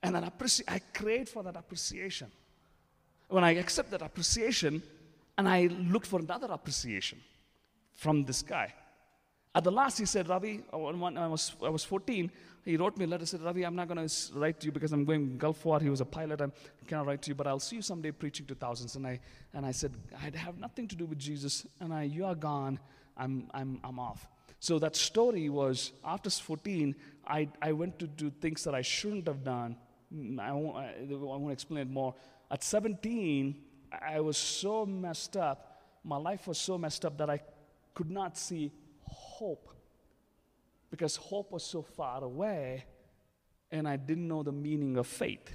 [0.08, 2.32] And that appreci- I crave for that appreciation.
[3.28, 4.82] When I accept that appreciation,
[5.38, 7.20] and I look for another appreciation
[7.94, 8.74] from this guy.
[9.54, 12.32] At the last, he said, Ravi, uh, when I was, I was 14,
[12.64, 14.94] he wrote me a letter, said, Ravi, I'm not going to write to you because
[14.94, 15.82] I'm going Gulf War.
[15.82, 16.40] He was a pilot.
[16.42, 16.48] I
[16.88, 18.96] cannot write to you, but I'll see you someday preaching to thousands.
[18.96, 19.20] And I,
[19.54, 22.80] and I said, I have nothing to do with Jesus, and I, you are gone.
[23.18, 24.26] I'm, I'm, I'm off.
[24.62, 26.96] So that story was after 14,
[27.28, 29.76] I, I went to do things that I shouldn't have done.
[30.14, 32.16] Mm, I won't, I, I won't explain it more.
[32.50, 33.56] At 17,
[33.92, 35.82] I was so messed up.
[36.04, 37.40] My life was so messed up that I
[37.94, 39.70] could not see hope
[40.90, 42.86] because hope was so far away
[43.72, 45.52] and I didn't know the meaning of faith.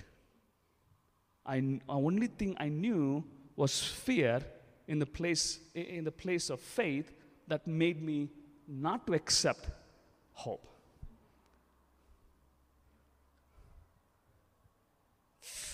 [1.45, 3.25] I, the only thing I knew
[3.57, 4.43] was fear
[4.87, 7.13] in the place, in the place of faith
[7.49, 8.29] that made me
[8.69, 9.67] not to accept
[10.33, 10.72] hope.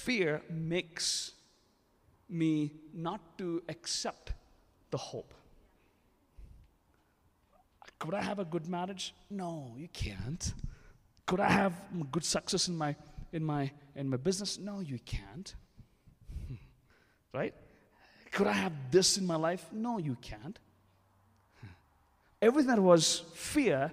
[0.08, 1.32] Fear makes
[2.30, 4.32] me not to accept
[4.90, 5.34] the hope.
[7.98, 9.12] Could I have a good marriage?
[9.28, 10.54] No, you can't.
[11.26, 11.74] Could I have
[12.10, 12.96] good success in my
[13.34, 14.58] in my in my business?
[14.58, 15.54] No, you can't.
[17.34, 17.52] right?
[18.32, 19.66] Could I have this in my life?
[19.72, 20.58] No, you can't.
[22.40, 23.92] Everything that was fear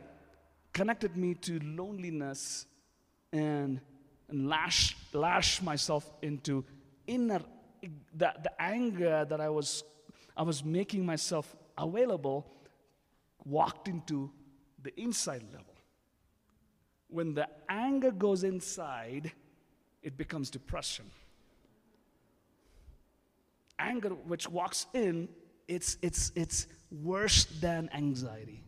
[0.71, 2.67] connected me to loneliness
[3.33, 3.81] and,
[4.29, 6.65] and lash, lash myself into
[7.07, 7.41] inner
[8.15, 9.83] the, the anger that I was
[10.37, 12.45] I was making myself available
[13.45, 14.31] walked into
[14.81, 15.73] the inside level.
[17.07, 19.31] When the anger goes inside,
[20.03, 21.05] it becomes depression.
[23.79, 25.29] Anger, which walks in,
[25.67, 28.64] it's, it's, it's worse than anxiety.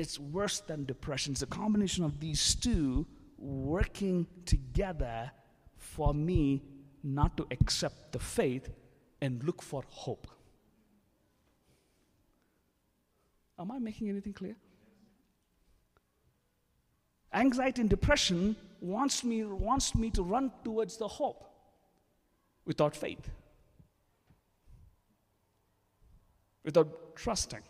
[0.00, 1.32] It's worse than depression.
[1.32, 5.30] It's a combination of these two working together
[5.76, 6.62] for me
[7.02, 8.70] not to accept the faith
[9.20, 10.26] and look for hope.
[13.58, 14.56] Am I making anything clear?
[17.34, 21.44] Anxiety and depression wants me, wants me to run towards the hope
[22.64, 23.28] without faith,
[26.64, 27.60] without trusting.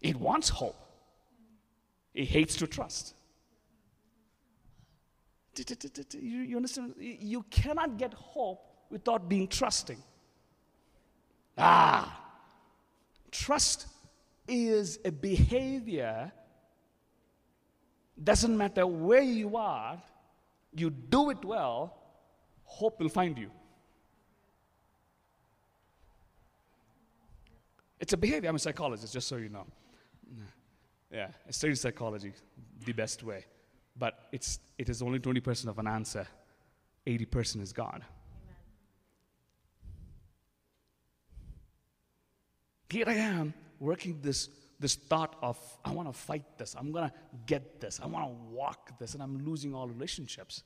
[0.00, 0.76] It wants hope,
[2.14, 3.14] it hates to trust.
[6.12, 6.94] You understand?
[6.98, 10.02] You cannot get hope without being trusting.
[11.56, 12.26] Ah,
[13.36, 13.86] Trust
[14.48, 16.32] is a behavior,
[18.22, 20.00] doesn't matter where you are,
[20.74, 21.96] you do it well,
[22.64, 23.50] hope will find you.
[28.00, 28.48] It's a behavior.
[28.48, 29.66] I'm a psychologist, just so you know.
[31.10, 32.32] Yeah, I study psychology
[32.84, 33.44] the best way.
[33.98, 36.26] But it's, it is only 20% of an answer,
[37.06, 38.02] 80% is God.
[42.90, 47.08] Here I am working this, this thought of, I want to fight this, I'm going
[47.08, 47.14] to
[47.46, 50.62] get this, I want to walk this, and I'm losing all relationships.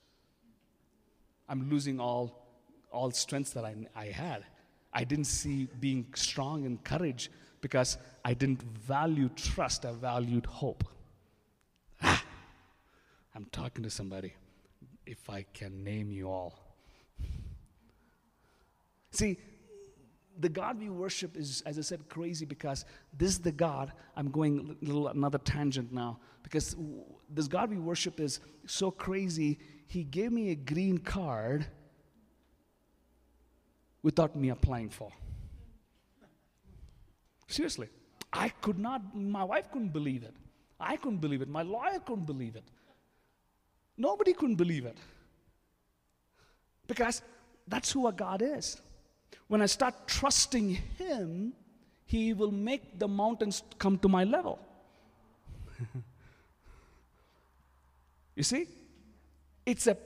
[1.49, 2.47] I'm losing all,
[2.93, 4.45] all strengths that I, I had.
[4.93, 7.31] I didn't see being strong and courage
[7.61, 10.85] because I didn't value trust, I valued hope.
[12.03, 12.23] Ah,
[13.35, 14.35] I'm talking to somebody.
[15.07, 16.59] If I can name you all.
[19.11, 19.39] See,
[20.39, 22.85] the God we worship is, as I said, crazy because
[23.17, 23.93] this is the God.
[24.17, 26.77] I'm going little another tangent now because
[27.29, 29.59] this God we worship is so crazy.
[29.87, 31.67] he gave me a green card
[34.03, 35.11] without me applying for.
[37.51, 37.89] Seriously.
[38.33, 40.35] I could not, my wife couldn't believe it.
[40.79, 41.49] I couldn't believe it.
[41.49, 42.63] My lawyer couldn't believe it.
[43.99, 44.97] Nobody couldn't believe it.
[46.87, 47.23] Because
[47.67, 48.81] that's who our God is.
[49.49, 51.53] When I start trusting Him,
[52.07, 54.61] He will make the mountains come to my level.
[58.37, 58.69] you see?
[59.67, 59.97] It's a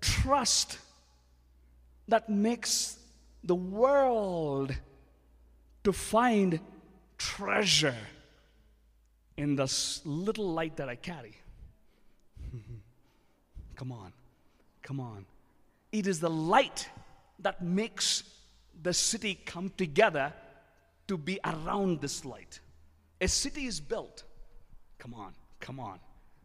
[0.00, 0.78] trust
[2.06, 2.96] that makes
[3.42, 4.72] the world
[5.82, 6.60] to find
[7.22, 7.96] treasure
[9.36, 11.36] in this little light that I carry.
[13.76, 14.12] come on,
[14.82, 15.24] come on.
[15.92, 16.88] It is the light
[17.38, 18.24] that makes
[18.82, 20.32] the city come together
[21.06, 22.60] to be around this light.
[23.20, 24.24] A city is built.
[24.98, 25.98] Come on, come on,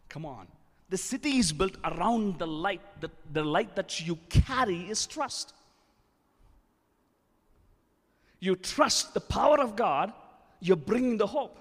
[0.10, 0.48] come on.
[0.90, 2.82] The city is built around the light.
[3.02, 5.54] The, the light that you carry is trust.
[8.40, 10.14] You trust the power of God,
[10.60, 11.60] you're bringing the hope.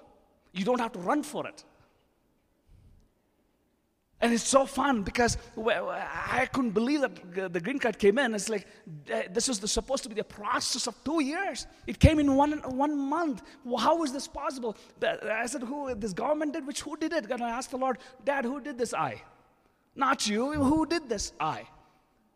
[0.52, 1.64] You don't have to run for it.
[4.18, 8.34] And it's so fun because I couldn't believe that the green card came in.
[8.34, 8.66] It's like
[9.12, 11.66] uh, this the, supposed to be the process of two years.
[11.86, 13.42] It came in one, one month.
[13.78, 14.74] How is this possible?
[15.02, 16.66] I said, Who this government did?
[16.66, 17.30] Which who did it?
[17.30, 18.94] And I asked the Lord, Dad, who did this?
[18.94, 19.22] I.
[19.94, 20.52] Not you.
[20.52, 21.34] Who did this?
[21.38, 21.68] I.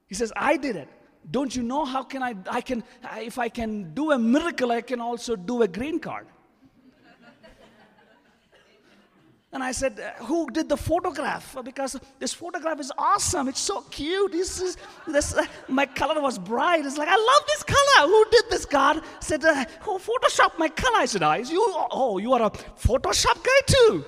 [0.07, 0.89] He says, I did it.
[1.31, 2.85] Don't you know how can I I can
[3.17, 6.27] if I can do a miracle, I can also do a green card.
[9.53, 11.57] And I said, uh, Who did the photograph?
[11.65, 13.49] Because this photograph is awesome.
[13.49, 14.31] It's so cute.
[14.31, 14.77] This is,
[15.09, 16.87] this, uh, my color was bright.
[16.87, 18.09] It's like, I love this color.
[18.09, 18.99] Who did this, God?
[18.99, 20.99] I said, uh, Who photoshopped my color?
[20.99, 21.39] I said, I.
[21.39, 24.05] You, oh, you are a Photoshop guy too.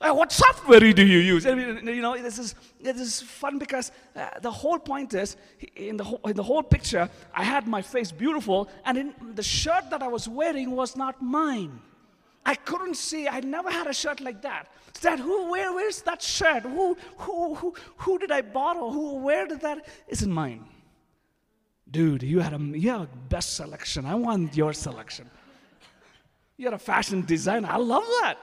[0.00, 1.46] uh, what software do you use?
[1.46, 5.36] I mean, you know, this is, this is fun because uh, the whole point is,
[5.76, 9.90] in the, in the whole picture, I had my face beautiful, and in, the shirt
[9.90, 11.80] that I was wearing was not mine.
[12.46, 13.26] I couldn't see.
[13.26, 14.70] I never had a shirt like that.
[15.00, 16.62] Dad, who, where, where's that shirt?
[16.62, 18.90] Who, who, who, who did I borrow?
[18.90, 19.86] Who, where did that?
[20.08, 20.66] Isn't mine.
[21.90, 24.04] Dude, you had a, you have a best selection.
[24.04, 25.30] I want your selection.
[26.56, 27.68] You're a fashion designer.
[27.70, 28.36] I love that.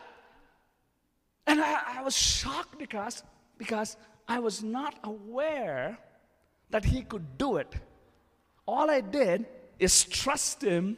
[1.47, 3.23] And I, I was shocked because,
[3.57, 3.97] because
[4.27, 5.97] I was not aware
[6.69, 7.73] that he could do it.
[8.65, 9.45] All I did
[9.79, 10.97] is trust him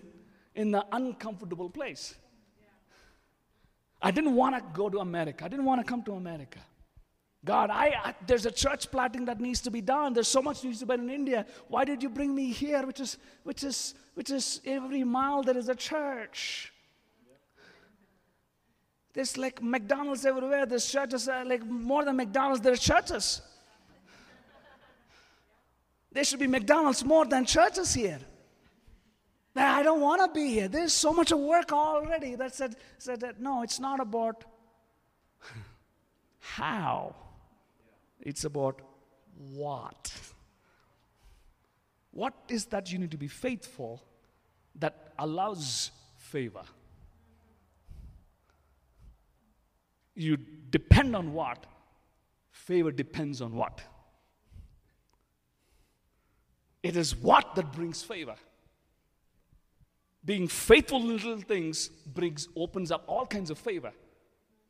[0.55, 2.15] in the uncomfortable place.
[4.05, 5.45] I didn't want to go to America.
[5.45, 6.59] I didn't want to come to America.
[7.45, 10.13] God, I, I, there's a church planting that needs to be done.
[10.13, 11.45] There's so much needs to be done in India.
[11.69, 12.85] Why did you bring me here?
[12.85, 16.73] Which is, which is, which is every mile there is a church.
[19.13, 20.65] There's like McDonald's everywhere.
[20.65, 22.61] There's churches uh, like more than McDonald's.
[22.61, 23.41] There are churches.
[26.11, 28.19] There should be McDonald's more than churches here.
[29.55, 30.67] I don't want to be here.
[30.67, 32.35] There's so much work already.
[32.35, 34.45] That said, said that no, it's not about
[36.39, 37.15] how.
[38.19, 38.81] It's about
[39.53, 40.11] what.
[42.11, 44.01] What is that you need to be faithful
[44.75, 46.63] that allows favor?
[50.15, 50.37] You
[50.69, 51.65] depend on what?
[52.51, 53.81] Favor depends on what?
[56.81, 58.35] It is what that brings favor
[60.25, 63.91] being faithful in little things brings opens up all kinds of favor.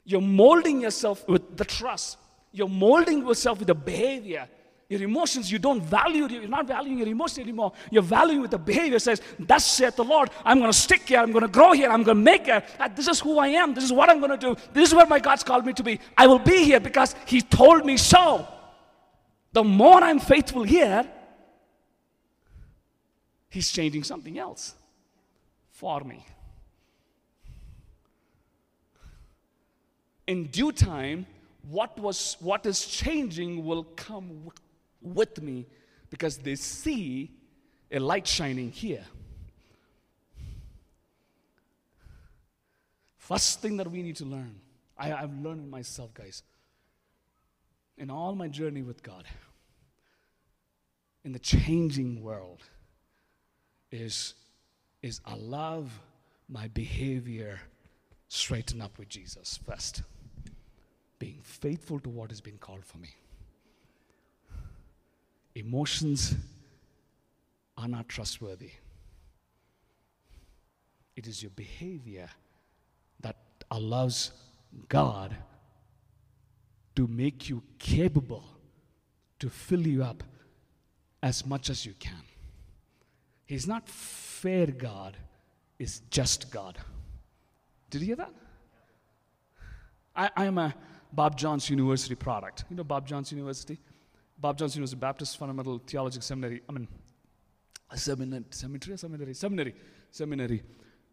[0.05, 2.17] You're molding yourself with the trust.
[2.51, 4.47] You're molding yourself with the behavior.
[4.89, 7.71] Your emotions you don't value you're not valuing your emotions anymore.
[7.89, 11.19] You're valuing with the behavior says thus saith the lord i'm going to stick here
[11.19, 13.47] i'm going to grow here i'm going to make it uh, this is who i
[13.47, 14.55] am this is what i'm going to do.
[14.71, 15.99] This is where my god's called me to be.
[16.15, 18.47] I will be here because he told me so.
[19.53, 21.09] The more i'm faithful here
[23.49, 24.75] he's changing something else
[25.83, 26.25] for me.
[30.27, 31.25] In due time,
[31.69, 34.49] what, was, what is changing will come
[35.01, 35.65] with me
[36.09, 37.31] because they see
[37.91, 39.03] a light shining here.
[43.17, 44.55] First thing that we need to learn,
[44.97, 46.43] I, have learned myself, guys,
[47.97, 49.25] in all my journey with God,
[51.25, 52.61] in the changing world,
[53.91, 54.33] is
[55.03, 55.83] is allow
[56.49, 57.59] my behavior
[58.29, 60.01] straighten up with Jesus first.
[61.19, 63.15] Being faithful to what has been called for me.
[65.55, 66.35] Emotions
[67.77, 68.71] are not trustworthy.
[71.15, 72.29] It is your behavior
[73.21, 73.35] that
[73.69, 74.31] allows
[74.89, 75.35] God
[76.95, 78.45] to make you capable
[79.39, 80.23] to fill you up
[81.21, 82.23] as much as you can.
[83.53, 85.15] He's not fair God,
[85.77, 86.75] he's just God.
[87.91, 88.33] Did you hear that?
[90.15, 90.73] I, I am a
[91.11, 92.65] Bob Jones University product.
[92.71, 93.79] You know Bob Jones University?
[94.39, 96.63] Bob Jones University Baptist Fundamental Theological Seminary.
[96.67, 96.87] I mean,
[97.91, 99.75] a seminary, seminary, seminary, seminary,
[100.09, 100.63] seminary.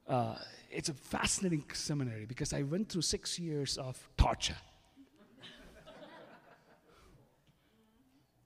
[0.09, 0.37] Uh,
[0.71, 4.57] it's a fascinating seminary because I went through six years of torture.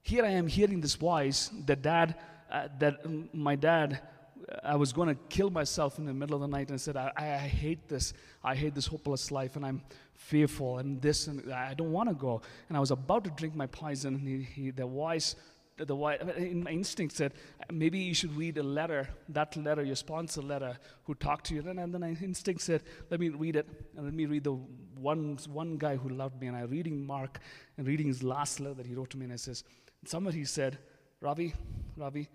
[0.02, 2.16] Here I am hearing this voice that dad,
[2.50, 3.00] uh, that
[3.34, 4.00] my dad,
[4.48, 6.96] uh, I was going to kill myself in the middle of the night and said,
[6.96, 8.12] I, I hate this.
[8.42, 9.82] I hate this hopeless life and I'm
[10.14, 12.42] fearful and this and I don't want to go.
[12.68, 15.36] And I was about to drink my poison and he, he, the voice
[15.76, 17.32] the, the my instinct said
[17.72, 21.68] maybe you should read a letter that letter your sponsor letter who talked to you
[21.68, 24.52] and, and then my instinct said let me read it and let me read the
[24.52, 27.40] one one guy who loved me and i'm reading mark
[27.76, 29.64] and reading his last letter that he wrote to me and I says
[30.04, 30.78] somewhere he said
[31.20, 31.54] ravi
[31.96, 32.28] ravi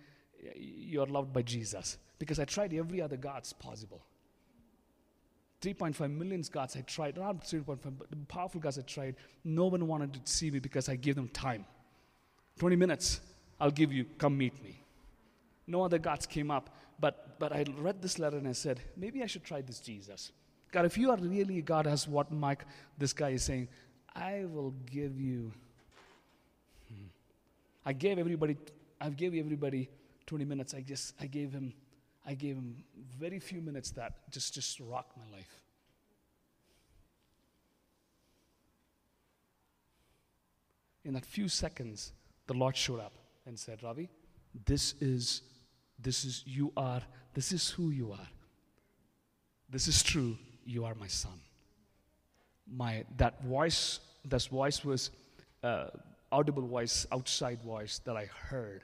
[0.55, 4.01] you're loved by jesus because i tried every other gods possible
[5.61, 9.15] 3.5 million gods I tried, not 3.5, but powerful gods I tried.
[9.43, 11.65] No one wanted to see me because I gave them time.
[12.59, 13.19] 20 minutes,
[13.59, 14.81] I'll give you, come meet me.
[15.67, 19.21] No other gods came up, but, but I read this letter and I said, maybe
[19.21, 20.31] I should try this Jesus.
[20.71, 22.63] God, if you are really God, as what Mike,
[22.97, 23.67] this guy is saying,
[24.15, 25.51] I will give you.
[26.87, 27.07] Hmm.
[27.85, 28.57] I gave everybody,
[29.01, 29.89] I gave everybody
[30.25, 30.73] 20 minutes.
[30.73, 31.73] I just, I gave him,
[32.25, 32.83] I gave him
[33.17, 35.61] very few minutes that just, just rocked my life.
[41.05, 42.11] In that few seconds,
[42.47, 43.13] the Lord showed up
[43.45, 44.09] and said, Ravi,
[44.65, 45.41] this is,
[45.97, 47.01] this is, you are,
[47.33, 48.27] this is who you are.
[49.69, 50.37] This is true.
[50.65, 51.39] You are my son.
[52.71, 55.11] My, that voice, that voice was
[55.63, 55.87] uh,
[56.31, 58.83] audible voice, outside voice that I heard.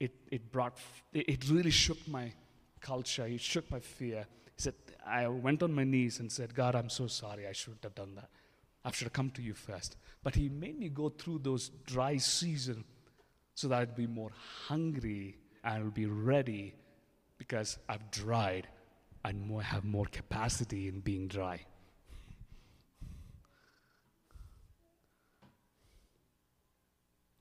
[0.00, 0.76] It, it brought,
[1.12, 2.32] it, really shook my
[2.80, 3.26] culture.
[3.26, 4.26] It shook my fear.
[4.56, 4.74] He said,
[5.06, 7.46] I went on my knees and said, God, I'm so sorry.
[7.46, 8.28] I shouldn't have done that.
[8.84, 9.96] I should have come to you first.
[10.22, 12.84] But he made me go through those dry season
[13.54, 14.30] so that I'd be more
[14.66, 16.74] hungry and I'll be ready
[17.38, 18.68] because I've dried
[19.24, 21.60] and more, have more capacity in being dry.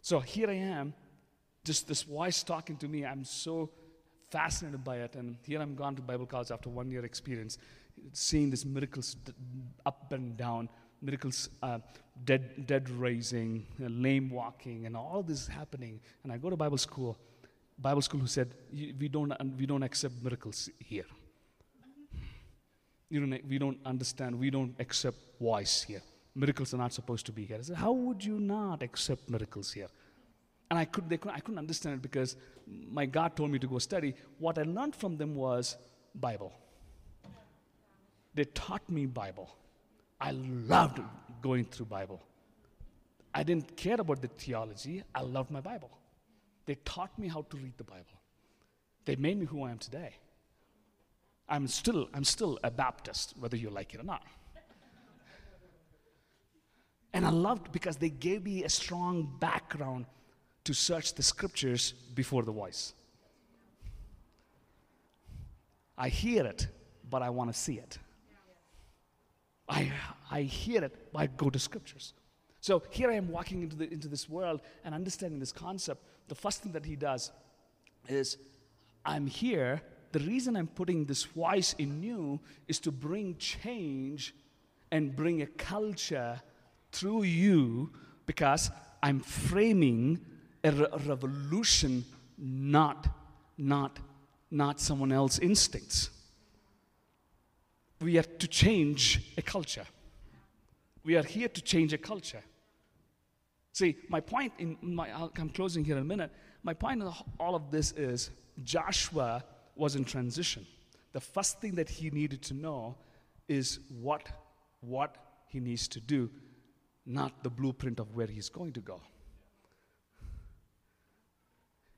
[0.01, 0.93] So here I am,
[1.63, 3.05] just this voice talking to me.
[3.05, 3.69] I'm so
[4.29, 5.15] fascinated by it.
[5.15, 7.57] And here I'm gone to Bible college after one year experience,
[8.11, 9.15] seeing these miracles
[9.85, 10.69] up and down
[11.01, 11.79] miracles, uh,
[12.23, 15.99] dead, dead raising, uh, lame walking, and all this happening.
[16.23, 17.17] And I go to Bible school,
[17.77, 21.05] Bible school who said, we don't, we don't accept miracles here.
[23.09, 26.01] You don't, we don't understand, we don't accept voice here.
[26.35, 27.57] Miracles are not supposed to be here.
[27.59, 29.89] I said, how would you not accept miracles here?
[30.73, 33.67] And I, could, they could, I couldn't understand it because my God told me to
[33.67, 34.15] go study.
[34.39, 35.77] What I learned from them was
[36.15, 36.51] Bible.
[38.33, 39.55] They taught me Bible.
[40.19, 40.99] I loved
[41.43, 42.23] going through Bible.
[43.35, 45.03] I didn't care about the theology.
[45.13, 45.91] I loved my Bible.
[46.65, 48.17] They taught me how to read the Bible.
[49.05, 50.15] They made me who I am today.
[51.47, 54.23] I'm still, I'm still a Baptist, whether you like it or not.
[57.13, 60.07] And I loved because they gave me a strong background
[60.63, 62.93] to search the scriptures before the voice.
[65.97, 66.67] I hear it,
[67.09, 67.99] but I want to see it.
[69.67, 69.91] I,
[70.29, 72.13] I hear it, I go to scriptures.
[72.59, 76.01] So here I am walking into, the, into this world and understanding this concept.
[76.27, 77.31] The first thing that he does
[78.07, 78.37] is,
[79.05, 79.81] I'm here.
[80.11, 84.33] The reason I'm putting this voice in you is to bring change
[84.91, 86.41] and bring a culture
[86.91, 87.91] through you
[88.25, 90.19] because I'm framing
[90.63, 92.05] a, re- revolution,
[92.37, 93.07] not,
[93.57, 93.99] not,
[94.51, 96.09] not someone else's instincts
[98.03, 99.85] we are to change a culture.
[101.03, 102.43] We are here to change a culture.
[103.71, 105.09] See, my point in my,
[105.39, 106.31] I'm closing here in a minute.
[106.63, 107.09] My point in
[107.39, 108.29] all of this is
[108.63, 109.43] Joshua
[109.75, 110.67] was in transition.
[111.13, 112.95] The first thing that he needed to know
[113.47, 114.27] is what,
[114.81, 115.15] what
[115.47, 116.29] he needs to do,
[117.05, 119.01] not the blueprint of where he's going to go.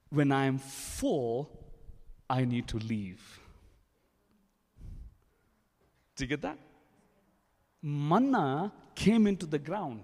[0.10, 1.50] When I'm full,
[2.30, 3.40] I need to leave.
[6.16, 6.58] Do you get that?
[7.82, 10.04] Manna came into the ground.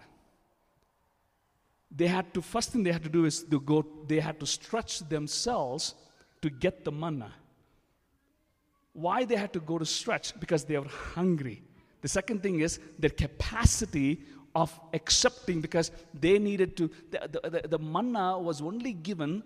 [1.89, 4.45] They had to, first thing they had to do is to go, they had to
[4.45, 5.95] stretch themselves
[6.41, 7.33] to get the manna.
[8.93, 10.37] Why they had to go to stretch?
[10.39, 11.63] Because they were hungry.
[12.01, 14.21] The second thing is their capacity
[14.53, 19.43] of accepting because they needed to, the, the, the, the manna was only given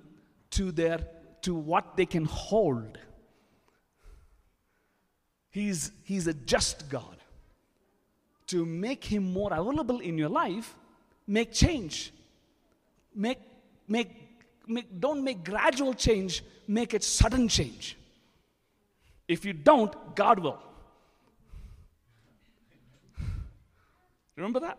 [0.52, 1.00] to their,
[1.42, 2.98] to what they can hold.
[5.52, 7.18] He's, he's a just God.
[8.48, 10.76] To make him more available in your life,
[11.28, 12.14] make change.
[13.16, 13.40] Make,
[13.88, 14.10] make,
[14.68, 17.98] make, don't make gradual change, make it sudden change.
[19.28, 20.62] If you don't, God will.
[24.36, 24.78] Remember that?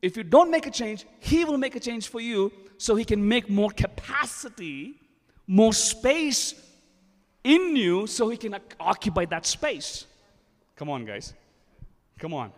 [0.00, 3.04] If you don't make a change, He will make a change for you so He
[3.04, 5.00] can make more capacity,
[5.46, 6.54] more space
[7.42, 10.06] in you so He can occupy that space.
[10.76, 11.34] Come on, guys.
[12.18, 12.52] Come on.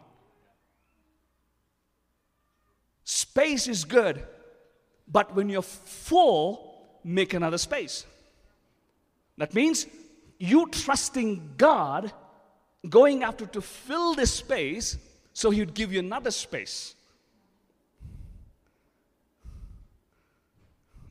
[3.04, 4.22] Space is good,
[5.08, 8.06] but when you're full, make another space.
[9.38, 9.86] That means
[10.38, 12.12] you trusting God,
[12.88, 14.98] going after to fill this space
[15.32, 16.94] so He would give you another space.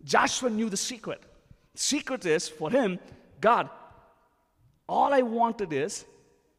[0.10, 1.22] Joshua knew the secret.
[1.76, 2.98] Secret is for him,
[3.40, 3.70] God,
[4.88, 6.04] all I wanted is,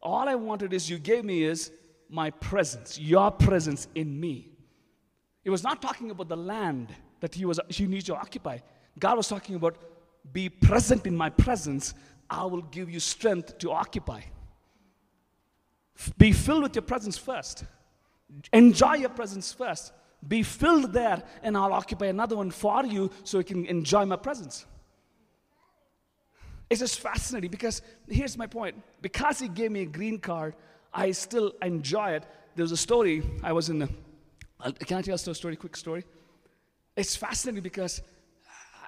[0.00, 1.72] all I wanted is you gave me is
[2.08, 4.50] my presence, your presence in me.
[5.42, 8.58] He was not talking about the land that he was he needs to occupy.
[8.98, 9.76] God was talking about
[10.32, 11.94] be present in my presence.
[12.30, 14.22] I will give you strength to occupy.
[16.16, 17.64] Be filled with your presence first.
[18.52, 19.92] Enjoy your presence first.
[20.26, 24.16] Be filled there, and I'll occupy another one for you so you can enjoy my
[24.16, 24.66] presence.
[26.68, 28.76] It's just fascinating because here's my point.
[29.00, 30.54] Because he gave me a green card,
[30.92, 32.26] I still enjoy it.
[32.54, 36.04] There was a story, I was in, a, can I tell a story, quick story?
[36.96, 38.02] It's fascinating because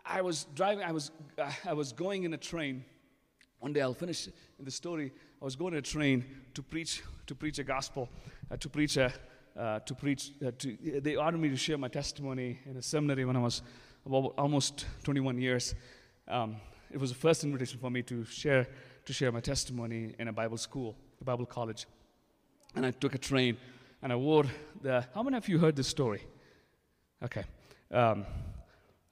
[0.05, 2.85] I was driving, I was, uh, I was going in a train.
[3.59, 5.13] One day I'll finish in the story.
[5.41, 6.25] I was going in a train
[6.55, 8.09] to preach, to preach a gospel,
[8.51, 9.13] uh, to preach a,
[9.59, 10.33] uh, to preach.
[10.45, 13.63] Uh, to, they ordered me to share my testimony in a seminary when I was
[14.07, 15.75] about almost 21 years.
[16.29, 16.57] Um,
[16.91, 18.67] it was the first invitation for me to share
[19.05, 21.87] to share my testimony in a Bible school, a Bible college.
[22.75, 23.57] And I took a train
[24.03, 24.45] and I wore
[24.81, 25.05] the.
[25.15, 26.23] How many of you heard this story?
[27.23, 27.45] Okay.
[27.91, 28.25] Um,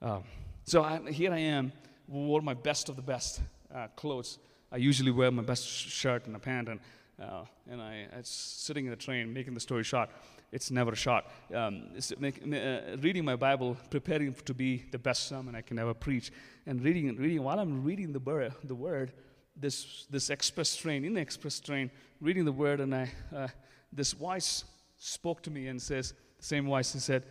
[0.01, 0.23] um,
[0.63, 1.71] so I, here I am,
[2.07, 3.41] wore my best of the best
[3.73, 4.39] uh, clothes.
[4.71, 6.79] I usually wear my best shirt and a pant, and
[7.21, 10.09] uh, and I, I was sitting in the train, making the story short.
[10.51, 11.23] It's never short.
[11.53, 15.93] Um, make, uh, reading my Bible, preparing to be the best sermon I can ever
[15.93, 16.31] preach,
[16.65, 19.13] and reading, reading while I'm reading the, word, the word,
[19.55, 23.47] this this express train, in the express train, reading the word, and I, uh,
[23.93, 24.65] this voice
[24.97, 27.23] spoke to me and says, the same voice, and said,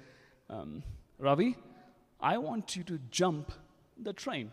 [0.49, 0.83] um,
[1.19, 1.57] Ravi,
[2.21, 3.53] I want you to jump
[3.99, 4.51] the train.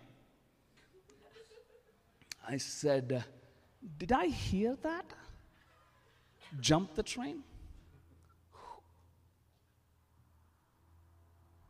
[2.47, 3.23] I said,
[3.97, 5.05] Did I hear that?
[6.59, 7.43] Jump the train?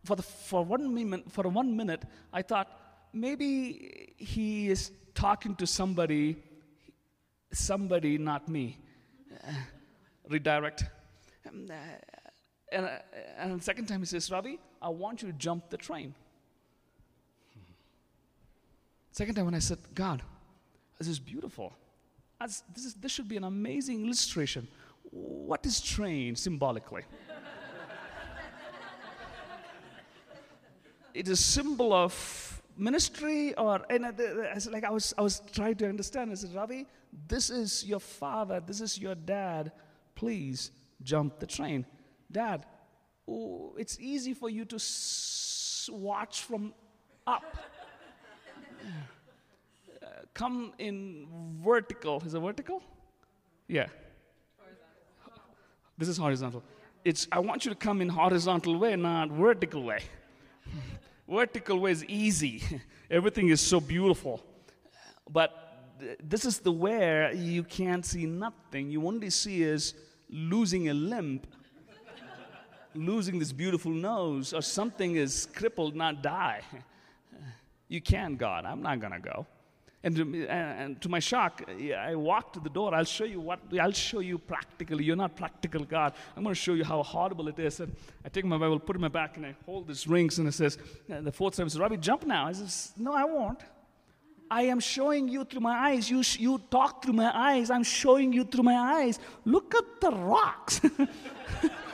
[0.03, 2.69] For, the, for, one minute, for one minute, I thought
[3.11, 6.37] maybe he is talking to somebody,
[7.51, 8.77] somebody, not me.
[9.45, 9.51] Uh,
[10.29, 10.85] redirect.
[11.47, 11.73] Um, uh,
[12.71, 12.89] and, uh,
[13.37, 16.13] and the second time he says, Ravi, I want you to jump the train.
[19.11, 20.21] Second time when I said, God,
[20.99, 21.73] this is beautiful.
[22.39, 24.67] As this, is, this should be an amazing illustration.
[25.09, 27.03] What is train symbolically?
[31.13, 34.03] it is a symbol of ministry or and
[34.71, 36.31] like I was I was trying to understand.
[36.31, 36.85] I said, Ravi,
[37.27, 39.71] this is your father, this is your dad.
[40.13, 40.71] Please
[41.01, 41.85] jump the train.
[42.31, 42.65] Dad,
[43.27, 46.73] oh, it's easy for you to s- watch from
[47.25, 47.57] up
[50.33, 51.27] come in
[51.63, 52.21] vertical.
[52.25, 52.81] Is it vertical?
[53.67, 53.87] Yeah.
[55.97, 56.63] This is horizontal.
[57.03, 60.01] It's I want you to come in horizontal way, not vertical way.
[61.27, 62.63] vertical way is easy.
[63.09, 64.43] Everything is so beautiful.
[65.29, 68.89] But th- this is the where you can't see nothing.
[68.91, 69.95] You only see is
[70.29, 71.41] losing a limb,
[72.93, 76.61] losing this beautiful nose, or something is crippled, not die.
[77.87, 78.65] You can, God.
[78.65, 79.47] I'm not gonna go.
[80.07, 82.95] And to, and to my shock, I walked to the door.
[82.95, 85.03] I'll show you what, I'll show you practically.
[85.03, 86.13] You're not practical, God.
[86.33, 87.81] I'm going to show you how horrible it is.
[87.81, 87.93] And
[88.23, 90.47] I take my Bible, put it in my back, and I hold these rings, and
[90.47, 90.77] it says,
[91.09, 92.47] and the fourth time says, Ravi, jump now.
[92.47, 93.59] I says, No, I won't.
[94.49, 96.09] I am showing you through my eyes.
[96.09, 97.69] You, sh- you talk through my eyes.
[97.69, 99.19] I'm showing you through my eyes.
[99.43, 100.79] Look at the rocks.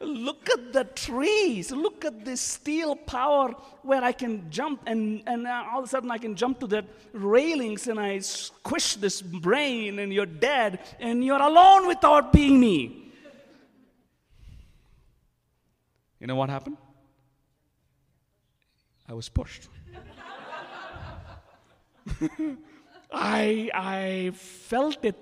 [0.00, 1.72] Look at the trees.
[1.72, 3.50] Look at this steel power
[3.82, 6.84] where I can jump, and, and all of a sudden I can jump to the
[7.12, 13.10] railings and I squish this brain, and you're dead, and you're alone without being me.
[16.20, 16.76] You know what happened?
[19.08, 19.68] I was pushed.
[23.12, 25.14] I, I felt a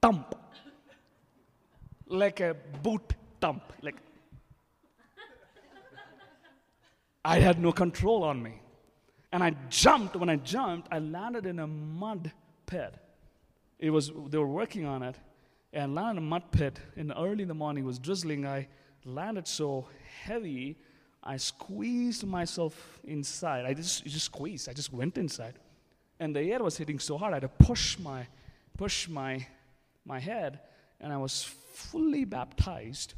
[0.00, 0.34] thump,
[2.06, 3.62] like a boot thump.
[3.82, 3.96] Like
[7.24, 8.54] I had no control on me.
[9.32, 10.16] And I jumped.
[10.16, 12.32] When I jumped, I landed in a mud
[12.66, 12.94] pit.
[13.78, 15.16] It was, they were working on it,
[15.72, 16.78] and landed in a mud pit.
[16.96, 18.46] And early in the morning, it was drizzling.
[18.46, 18.68] I
[19.04, 19.88] landed so
[20.22, 20.76] heavy,
[21.22, 23.66] I squeezed myself inside.
[23.66, 24.68] I just, just squeezed.
[24.68, 25.54] I just went inside.
[26.20, 28.26] And the air was hitting so hard, I had to push my,
[28.78, 29.46] push my,
[30.06, 30.60] my head,
[31.00, 33.14] and I was fully baptized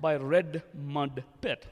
[0.00, 1.66] by red mud pit.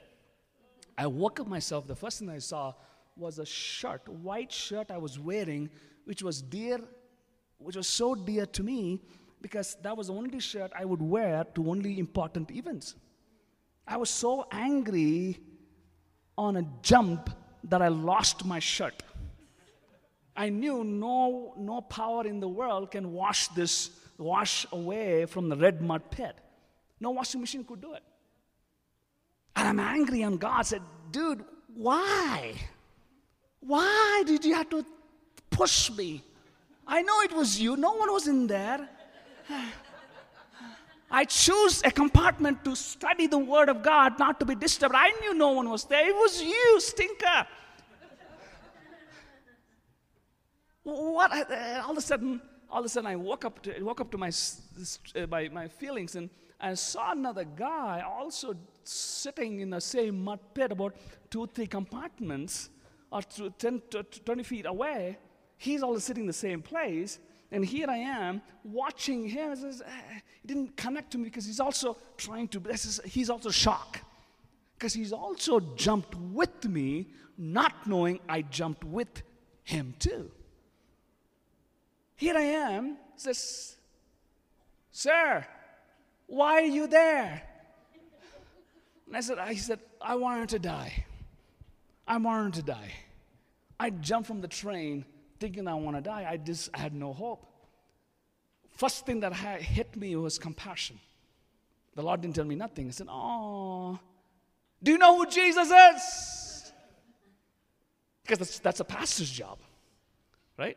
[0.96, 1.86] I woke up myself.
[1.86, 2.74] The first thing I saw
[3.16, 5.70] was a shirt, white shirt I was wearing,
[6.04, 6.80] which was dear,
[7.58, 9.00] which was so dear to me
[9.40, 12.94] because that was the only shirt I would wear to only important events.
[13.86, 15.38] I was so angry
[16.36, 17.30] on a jump
[17.64, 19.02] that I lost my shirt.
[20.36, 25.56] I knew no, no power in the world can wash this, wash away from the
[25.56, 26.36] red mud pit.
[27.00, 28.02] No washing machine could do it.
[29.58, 30.62] And I'm angry on God.
[30.62, 31.44] Said, dude,
[31.74, 32.54] why?
[33.58, 34.86] Why did you have to
[35.50, 36.22] push me?
[36.86, 37.76] I know it was you.
[37.76, 38.88] No one was in there.
[41.10, 44.94] I chose a compartment to study the Word of God, not to be disturbed.
[44.96, 46.08] I knew no one was there.
[46.08, 47.46] It was you, stinker.
[50.84, 51.32] what?
[51.32, 52.40] Uh, all of a sudden,
[52.70, 55.66] all of a sudden, I woke up to, woke up to my, uh, my, my
[55.66, 56.30] feelings and
[56.60, 58.54] I saw another guy also
[58.88, 60.96] sitting in the same mud pit about
[61.30, 62.70] two, three compartments
[63.10, 65.18] or 10 to 20 feet away.
[65.56, 67.18] He's also sitting in the same place.
[67.50, 69.52] And here I am watching him.
[69.52, 69.90] It uh,
[70.44, 74.02] didn't connect to me because he's also trying to, is, he's also shocked.
[74.74, 79.22] Because he's also jumped with me, not knowing I jumped with
[79.64, 80.30] him too.
[82.16, 83.76] Here I am, says,
[84.90, 85.46] Sir,
[86.26, 87.47] why are you there?
[89.08, 91.04] And I said, I said, I wanted to die.
[92.06, 92.92] I wanted to die.
[93.80, 95.04] I jumped from the train
[95.40, 96.26] thinking I want to die.
[96.28, 97.44] I just I had no hope.
[98.76, 101.00] First thing that hit me was compassion.
[101.94, 102.86] The Lord didn't tell me nothing.
[102.86, 103.98] I said, Oh,
[104.82, 106.72] do you know who Jesus is?
[108.22, 109.58] Because that's, that's a pastor's job,
[110.56, 110.76] right?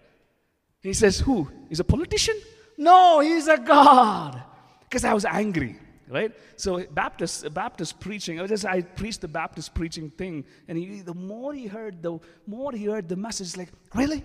[0.82, 1.48] He says, Who?
[1.70, 2.36] He's a politician?
[2.78, 4.42] No, he's a God.
[4.82, 5.78] Because I was angry,
[6.12, 6.32] right?
[6.58, 11.02] So Baptist, Baptist preaching, I, was just, I preached the Baptist preaching thing, and he,
[11.02, 14.24] the more he heard, the more he heard the message, like, really?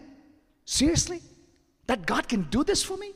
[0.64, 1.20] Seriously?
[1.86, 3.12] That God can do this for me?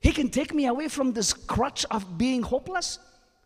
[0.00, 2.98] He can take me away from this crutch of being hopeless,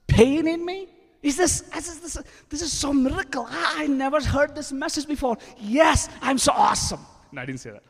[0.06, 0.88] pain in me?
[1.20, 2.18] Is this, is this,
[2.48, 3.46] this is so miracle.
[3.50, 5.36] I, I never heard this message before.
[5.58, 7.00] Yes, I'm so awesome.
[7.32, 7.82] No, I didn't say that.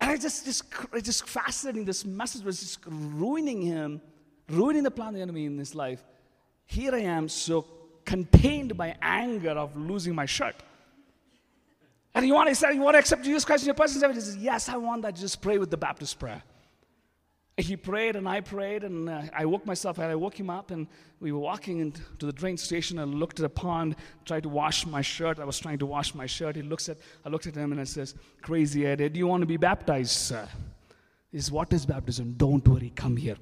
[0.00, 0.62] And I just, just,
[0.92, 1.84] it's just fascinating.
[1.84, 4.00] This message was just ruining him,
[4.48, 6.02] ruining the plan of the enemy in his life.
[6.66, 7.66] Here I am, so
[8.04, 10.56] contained by anger of losing my shirt.
[12.14, 14.16] And you want to say, you want to accept Jesus Christ in your personal life?
[14.16, 15.14] He says, yes, I want that.
[15.14, 16.42] Just pray with the Baptist prayer
[17.62, 20.70] he prayed and I prayed and uh, I woke myself and I woke him up
[20.70, 20.86] and
[21.20, 24.86] we were walking into the train station and looked at a pond, tried to wash
[24.86, 25.40] my shirt.
[25.40, 26.56] I was trying to wash my shirt.
[26.56, 29.42] He looks at, I looked at him and I says, crazy Ed, do you want
[29.42, 30.48] to be baptized, sir?
[31.32, 32.34] He says, what is baptism?
[32.36, 33.36] Don't worry, come here.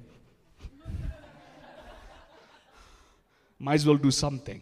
[3.59, 4.61] Might as well do something.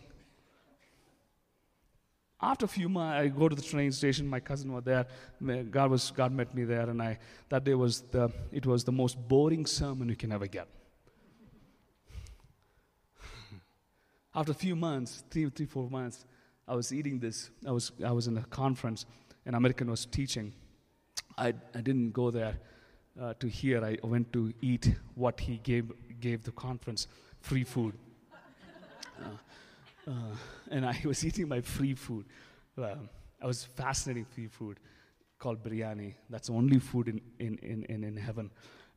[2.41, 4.27] After a few months, I go to the train station.
[4.27, 5.05] My cousin was there.
[5.71, 7.17] God was God met me there, and I
[7.49, 10.67] that day was the it was the most boring sermon you can ever get.
[14.35, 16.25] After a few months, three, three, four months,
[16.67, 17.49] I was eating this.
[17.65, 19.05] I was I was in a conference,
[19.45, 20.53] and American was teaching.
[21.37, 22.59] I I didn't go there
[23.19, 23.83] uh, to hear.
[23.83, 27.07] I went to eat what he gave gave the conference,
[27.41, 27.93] free food.
[29.23, 30.35] Uh, uh,
[30.71, 32.25] and I was eating my free food.
[32.77, 32.95] Uh,
[33.41, 34.79] I was fascinating free food
[35.39, 36.13] called biryani.
[36.29, 37.57] That's the only food in, in,
[37.89, 38.49] in, in, heaven,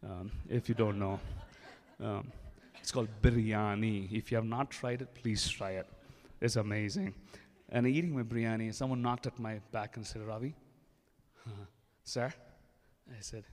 [0.04, 1.18] um, if you don't know.
[2.02, 2.30] Um,
[2.80, 4.10] it's called biryani.
[4.12, 5.86] If you have not tried it, please try it.
[6.40, 7.14] It's amazing.
[7.70, 10.54] And eating my biryani, someone knocked at my back and said, Ravi,
[11.46, 11.50] uh,
[12.04, 12.32] sir?
[13.10, 13.44] I said,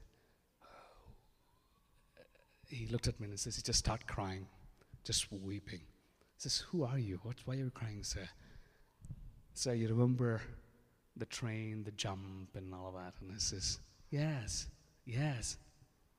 [2.70, 4.48] he looked at me and says, he just started crying,
[5.04, 5.82] just weeping
[6.38, 7.20] says, Who are you?
[7.24, 8.28] What, why are you crying, sir?
[9.54, 10.42] So you remember
[11.16, 13.14] the train, the jump, and all of that?
[13.22, 13.80] And he says,
[14.10, 14.68] Yes,
[15.06, 15.58] yes.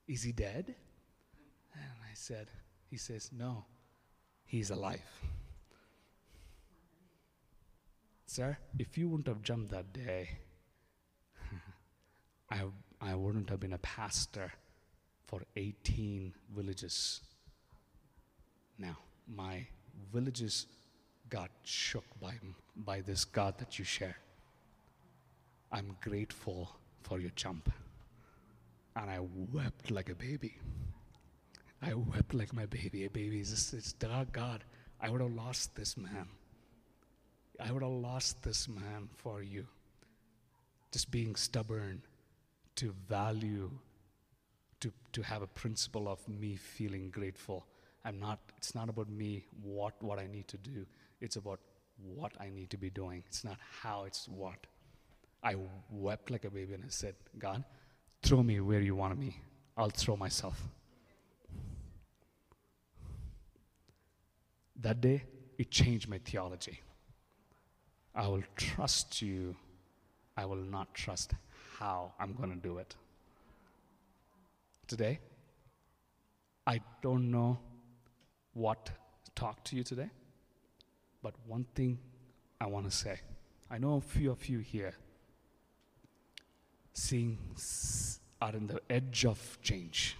[0.08, 0.74] Is he dead?
[1.74, 2.48] And I said,
[2.90, 3.64] He says, No.
[4.44, 5.02] He's alive.
[8.26, 10.30] Sir, if you wouldn't have jumped that day,
[12.50, 12.62] I,
[13.00, 14.52] I wouldn't have been a pastor
[15.26, 17.20] for 18 villages.
[18.78, 19.66] Now, my
[20.12, 20.66] villages
[21.28, 22.34] got shook by,
[22.76, 24.16] by this God that you share.
[25.72, 26.70] I'm grateful
[27.02, 27.70] for your jump.
[28.94, 29.18] And I
[29.52, 30.56] wept like a baby.
[31.82, 33.04] I wept like my baby.
[33.04, 34.64] A baby is just, it's dark God.
[35.00, 36.28] I would have lost this man.
[37.60, 39.66] I would have lost this man for you.
[40.92, 42.02] Just being stubborn
[42.76, 43.70] to value,
[44.80, 47.66] to, to have a principle of me feeling grateful.
[48.06, 50.86] I'm not, it's not about me, what, what I need to do.
[51.20, 51.58] It's about
[52.14, 53.24] what I need to be doing.
[53.26, 54.68] It's not how, it's what.
[55.42, 55.56] I
[55.90, 57.64] wept like a baby and I said, God,
[58.22, 59.40] throw me where you want me.
[59.76, 60.62] I'll throw myself.
[64.80, 65.24] That day,
[65.58, 66.80] it changed my theology.
[68.14, 69.56] I will trust you.
[70.36, 71.32] I will not trust
[71.78, 72.94] how I'm going to do it.
[74.86, 75.18] Today,
[76.68, 77.58] I don't know
[78.56, 80.08] what to talk to you today,
[81.22, 81.98] but one thing
[82.58, 83.20] I want to say.
[83.70, 84.94] I know a few of you here
[86.94, 87.38] seeing
[88.40, 90.16] are in the edge of change.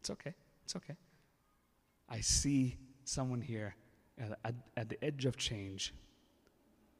[0.00, 0.34] It's okay.
[0.64, 0.96] It's okay.
[2.08, 3.76] I see someone here
[4.18, 5.94] at, at, at the edge of change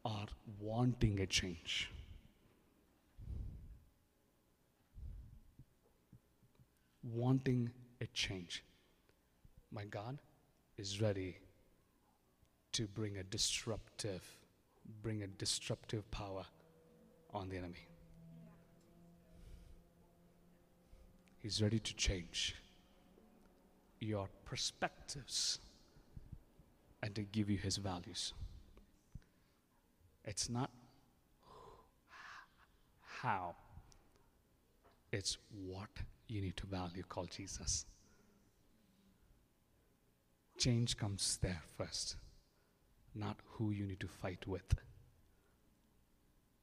[0.05, 0.27] are
[0.61, 1.91] wanting a change.
[7.15, 8.65] Wanting a change.
[9.73, 10.19] My God
[10.77, 11.37] is ready
[12.73, 14.23] to bring a disruptive,
[15.03, 16.45] bring a disruptive power
[17.33, 17.87] on the enemy.
[21.39, 22.57] He's ready to change
[24.01, 25.59] your perspectives
[27.03, 28.35] and to give you his values.
[30.25, 30.71] It's not
[33.23, 33.55] how,
[35.13, 35.89] it's what
[36.29, 37.87] you need to value called Jesus.
[40.59, 42.17] Change comes there first,
[43.15, 44.75] not who you need to fight with.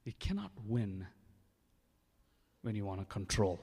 [0.03, 1.07] You cannot win
[2.61, 3.59] when you want to control.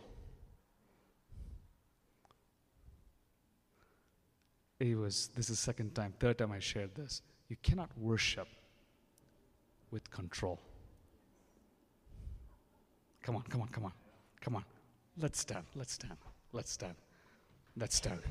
[4.81, 8.49] it was this is second time third time i shared this you cannot worship
[9.91, 10.59] with control
[13.23, 13.93] come on come on come on
[14.41, 14.65] come on
[15.19, 16.17] let's stand let's stand
[16.53, 16.95] let's stand
[17.77, 18.23] let's stand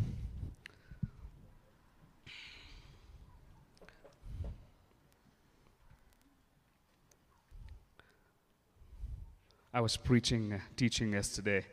[9.72, 11.64] I was preaching, uh, teaching yesterday,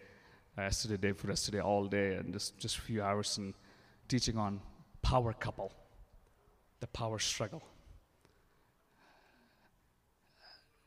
[0.59, 3.55] uh, yesterday day for yesterday all day, and just just a few hours, and
[4.07, 4.61] teaching on
[5.01, 5.73] power couple,
[6.81, 7.63] the power struggle.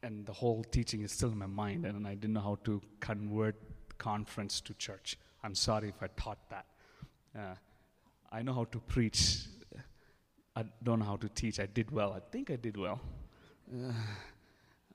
[0.03, 2.79] And the whole teaching is still in my mind, and I didn't know how to
[2.99, 3.55] convert
[3.99, 5.17] conference to church.
[5.43, 6.65] I'm sorry if I taught that.
[7.37, 7.55] Uh,
[8.31, 9.43] I know how to preach.
[10.55, 11.59] I don't know how to teach.
[11.59, 12.13] I did well.
[12.13, 12.99] I think I did well.
[13.71, 13.91] Uh,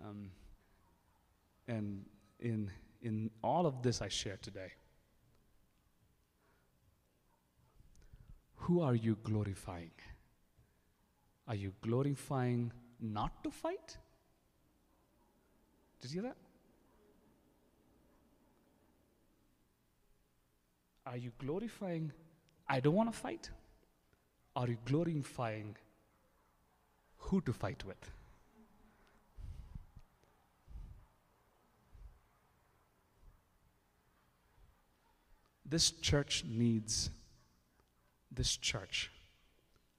[0.04, 0.30] um,
[1.68, 2.04] and
[2.40, 2.70] in,
[3.02, 4.72] in all of this I share today,
[8.56, 9.92] who are you glorifying?
[11.46, 13.98] Are you glorifying not to fight?
[16.00, 16.36] Did you hear that?
[21.06, 22.12] Are you glorifying,
[22.68, 23.50] I don't want to fight?
[24.56, 25.76] Are you glorifying
[27.18, 28.10] who to fight with?
[35.66, 37.10] This church needs
[38.30, 39.10] this church,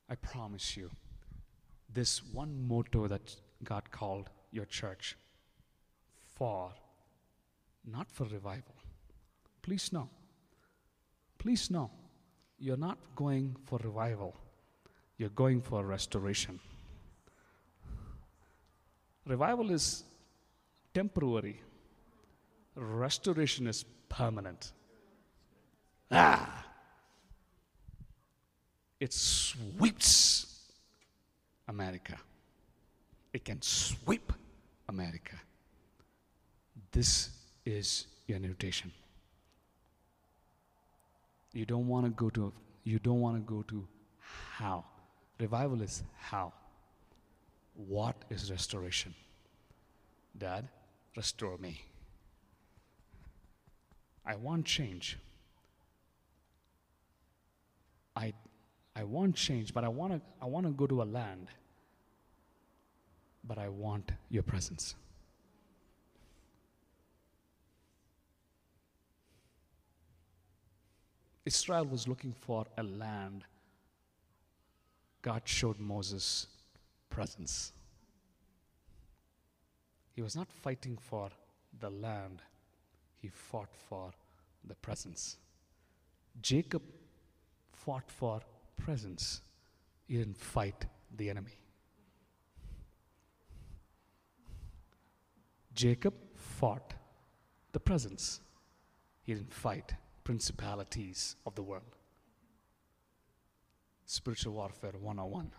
[0.09, 0.89] I promise you,
[1.93, 5.17] this one motto that God called your church
[6.35, 6.71] for,
[7.85, 8.75] not for revival.
[9.61, 10.09] Please know.
[11.45, 11.91] Please know.
[12.57, 14.33] You're not going for revival,
[15.15, 16.59] you're going for restoration.
[19.27, 20.03] Revival is
[20.91, 21.61] temporary,
[22.75, 24.71] restoration is permanent.
[26.09, 26.65] Ah!
[28.99, 30.71] it sweeps
[31.67, 32.17] America.
[33.31, 34.33] It can sweep
[34.89, 35.35] America.
[36.91, 37.29] This
[37.65, 38.91] is your invitation.
[41.55, 42.51] You don't want to go to
[42.83, 43.87] you don't want to go to
[44.57, 44.83] how.
[45.39, 46.51] Revival is how.
[47.73, 49.15] What is restoration?
[50.37, 50.67] Dad,
[51.15, 51.81] restore me.
[54.25, 55.17] I want change.
[58.17, 58.33] I
[58.93, 61.47] I want change, but I want to I want to go to a land.
[63.45, 64.95] But I want your presence.
[71.45, 73.43] Israel was looking for a land.
[75.21, 76.47] God showed Moses
[77.09, 77.71] presence.
[80.13, 81.29] He was not fighting for
[81.79, 82.41] the land,
[83.21, 84.11] he fought for
[84.63, 85.37] the presence.
[86.41, 86.81] Jacob
[87.73, 88.41] fought for
[88.77, 89.41] presence,
[90.07, 90.85] he didn't fight
[91.15, 91.59] the enemy.
[95.73, 96.93] Jacob fought
[97.73, 98.39] the presence,
[99.23, 99.93] he didn't fight
[100.25, 101.95] principalities of the world.
[104.05, 105.51] Spiritual warfare 101.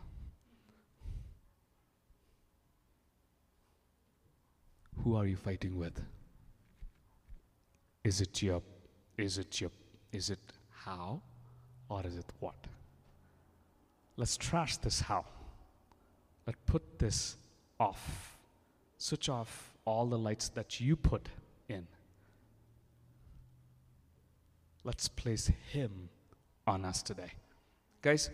[5.03, 6.03] Who are you fighting with?
[8.05, 8.61] Is it your,
[9.17, 9.71] is it your,
[10.13, 11.23] is it how
[11.89, 12.57] or is it what?
[14.17, 15.25] Let's trash this how.
[16.47, 17.37] Let's put this
[17.79, 18.37] off.
[18.99, 21.29] Switch off all the lights that you put
[21.69, 21.87] in.
[24.87, 26.09] Let's place Him
[26.65, 27.33] on us today.
[28.01, 28.31] Guys,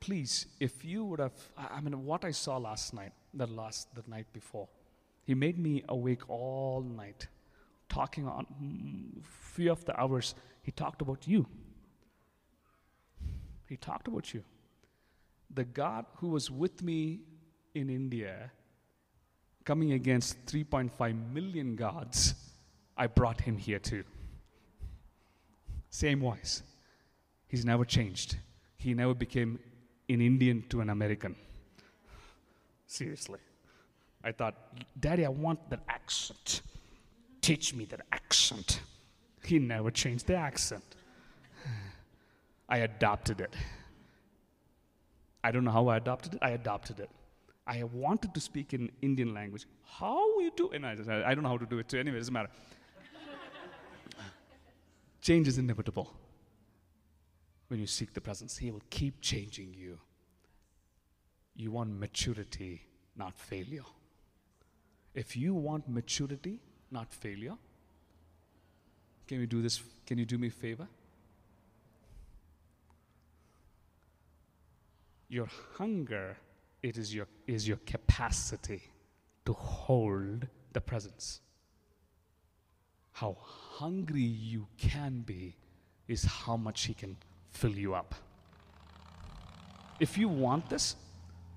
[0.00, 4.02] please, if you would have, I mean, what I saw last night, the last, the
[4.08, 4.66] night before,
[5.26, 7.26] he made me awake all night,
[7.90, 8.46] talking on
[9.52, 10.34] few of the hours.
[10.62, 11.46] He talked about you.
[13.68, 14.42] He talked about you.
[15.52, 17.20] The God who was with me
[17.74, 18.50] in India,
[19.66, 22.36] coming against 3.5 million gods,
[22.96, 24.04] I brought him here too.
[25.90, 26.62] Same voice.
[27.48, 28.36] He's never changed.
[28.76, 29.58] He never became
[30.08, 31.34] an Indian to an American.
[32.86, 33.40] Seriously.
[34.22, 34.54] I thought,
[34.98, 36.62] Daddy, I want that accent.
[37.40, 38.80] Teach me that accent.
[39.44, 40.84] He never changed the accent.
[42.68, 43.54] I adopted it.
[45.42, 46.38] I don't know how I adopted it.
[46.42, 47.10] I adopted it.
[47.66, 49.66] I wanted to speak in Indian language.
[49.84, 50.70] How we do?
[50.70, 50.92] And I,
[51.24, 51.92] I don't know how to do it.
[51.94, 52.50] Anyway, it doesn't matter.
[55.20, 56.12] Change is inevitable.
[57.68, 59.98] When you seek the presence, He will keep changing you.
[61.54, 62.82] You want maturity,
[63.16, 63.84] not failure.
[65.14, 66.60] If you want maturity,
[66.90, 67.56] not failure,
[69.26, 69.82] can you do this?
[70.06, 70.88] Can you do me a favor?
[75.28, 75.48] Your
[75.78, 76.36] hunger
[76.82, 78.82] it is your, is your capacity
[79.44, 81.40] to hold the presence.
[83.12, 85.56] How hungry you can be
[86.08, 87.16] is how much He can
[87.50, 88.14] fill you up.
[89.98, 90.96] If you want this,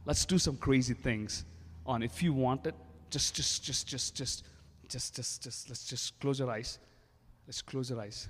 [0.05, 1.45] let's do some crazy things
[1.85, 2.75] on if you want it,
[3.09, 4.45] just just just just just
[4.89, 6.79] just just just let's just close your eyes.
[7.47, 8.29] Let's close your eyes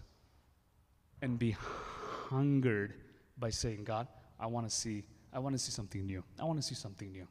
[1.22, 1.56] and be
[2.30, 2.96] hungered
[3.38, 4.08] by saying, God,
[4.40, 6.24] I want to see I want to see something new.
[6.40, 7.28] I want to see something new.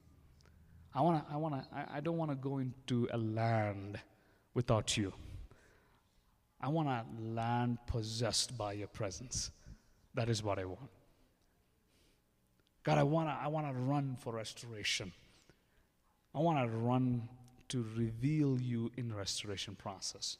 [0.94, 3.98] I want to, I want to, I, I don't want to go into a land
[4.54, 5.12] without you.
[6.62, 9.50] I want to land possessed by your presence.
[10.14, 10.90] That is what I want.
[12.84, 15.12] God, I want to, I want to run for restoration.
[16.34, 17.28] I want to run
[17.68, 20.36] to reveal you in restoration process.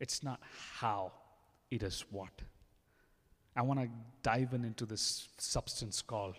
[0.00, 0.40] It's not
[0.78, 1.12] how,
[1.70, 2.42] it is what.
[3.56, 3.88] I want to
[4.22, 6.36] dive in into this substance called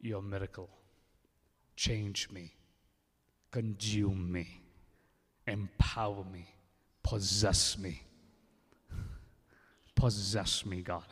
[0.00, 0.70] your miracle.
[1.76, 2.54] Change me,
[3.50, 4.60] consume me,
[5.46, 6.53] empower me,
[7.04, 8.02] possess me.
[9.94, 11.04] Possess me, God.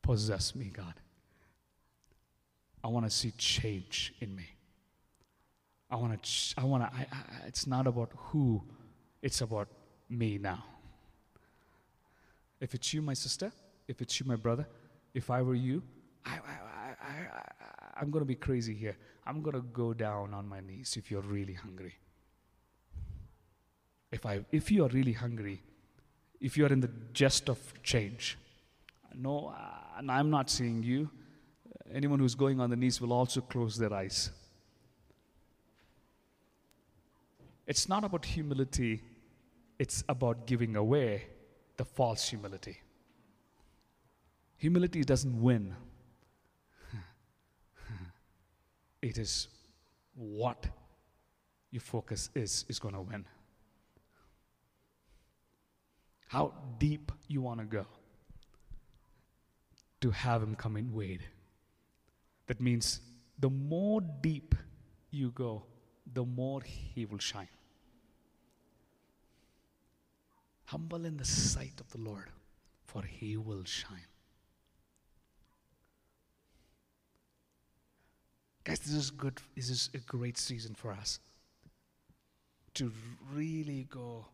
[0.00, 0.94] Possess me, God.
[2.84, 4.46] I want to see change in me.
[5.90, 8.62] I want to, ch- I want to, I, I, it's not about who,
[9.20, 9.68] it's about
[10.08, 10.64] me now.
[12.60, 13.50] If it's you, my sister,
[13.88, 14.66] if it's you, my brother,
[15.14, 15.82] if I were you,
[16.24, 17.42] I, I, I, I,
[18.00, 18.96] I'm going to be crazy here.
[19.26, 21.94] I'm going to go down on my knees if you're really hungry.
[24.12, 25.62] If, I, if you are really hungry,
[26.40, 28.38] if you are in the jest of change,
[29.14, 31.10] no, uh, and I'm not seeing you,
[31.92, 34.30] anyone who's going on the knees will also close their eyes.
[37.66, 39.02] It's not about humility,
[39.78, 41.26] it's about giving away
[41.76, 42.80] the false humility.
[44.56, 45.74] Humility doesn't win,
[49.02, 49.48] it is
[50.14, 50.66] what
[51.70, 53.24] your focus is, is going to win.
[56.30, 57.86] How deep you want to go
[60.00, 61.24] to have Him come in wade.
[62.46, 63.00] That means
[63.40, 64.54] the more deep
[65.10, 65.64] you go,
[66.14, 67.48] the more He will shine.
[70.66, 72.28] Humble in the sight of the Lord,
[72.84, 74.06] for he will shine.
[78.62, 79.40] Guys, this is good.
[79.56, 81.18] This is a great season for us
[82.74, 82.92] to
[83.32, 84.26] really go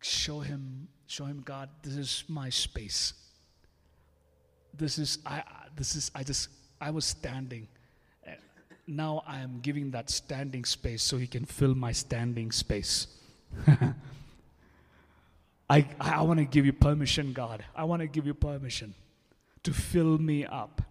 [0.00, 3.14] show him, show him, God, this is my space.
[4.74, 5.42] This is I.
[5.76, 6.22] This is I.
[6.22, 6.48] Just
[6.80, 7.68] I was standing.
[8.26, 8.34] Eh,
[8.86, 13.06] now I am giving that standing space so He can fill my standing space.
[15.68, 17.64] I I want to give you permission, God.
[17.76, 18.94] I want to give you permission
[19.62, 20.82] to fill me up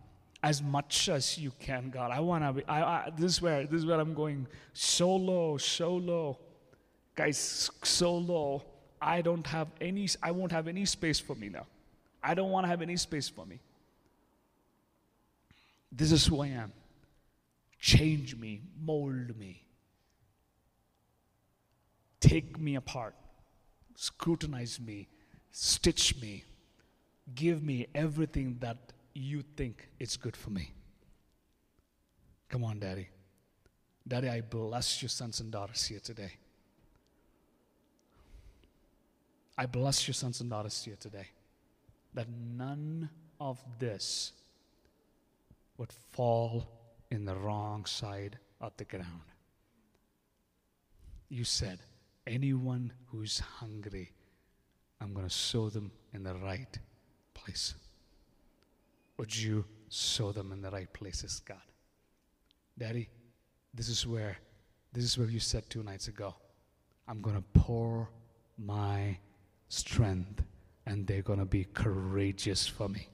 [0.43, 2.11] as much as you can, God.
[2.11, 4.47] I want to be, I, I, this is where, this is where I'm going.
[4.73, 6.39] So low, so low.
[7.15, 8.63] Guys, so low.
[9.01, 11.65] I don't have any, I won't have any space for me now.
[12.23, 13.59] I don't want to have any space for me.
[15.91, 16.71] This is who I am.
[17.79, 19.65] Change me, mold me.
[22.19, 23.15] Take me apart,
[23.95, 25.07] scrutinize me,
[25.51, 26.43] stitch me,
[27.33, 28.77] give me everything that
[29.15, 30.71] you think it's good for me.
[32.47, 33.09] Come on, Daddy.
[34.07, 36.33] Daddy, I bless your sons and daughters here today.
[39.61, 41.27] I bless your sons and daughters here today
[42.15, 42.25] that
[42.57, 43.07] none
[43.39, 44.31] of this
[45.77, 46.67] would fall
[47.11, 49.21] in the wrong side of the ground.
[51.29, 51.77] You said,
[52.25, 54.13] anyone who's hungry,
[54.99, 56.79] I'm going to sow them in the right
[57.35, 57.75] place.
[59.17, 61.61] Would you sow them in the right places, God?
[62.79, 63.09] Daddy,
[63.75, 64.39] this is where
[64.91, 66.33] this is where you said two nights ago,
[67.07, 68.09] I'm going to pour
[68.57, 69.19] my
[69.71, 70.43] strength
[70.85, 73.07] and they're going to be courageous for me.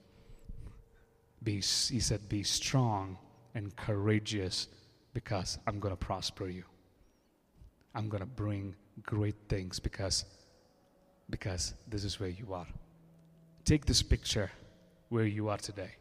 [1.44, 3.18] Be, he said, Be strong
[3.54, 4.68] and courageous
[5.14, 6.64] because I'm going to prosper you.
[7.94, 10.26] I'm going to bring great things because,
[11.30, 12.68] because this is where you are.
[13.64, 14.52] Take this picture
[15.10, 15.92] where you are today.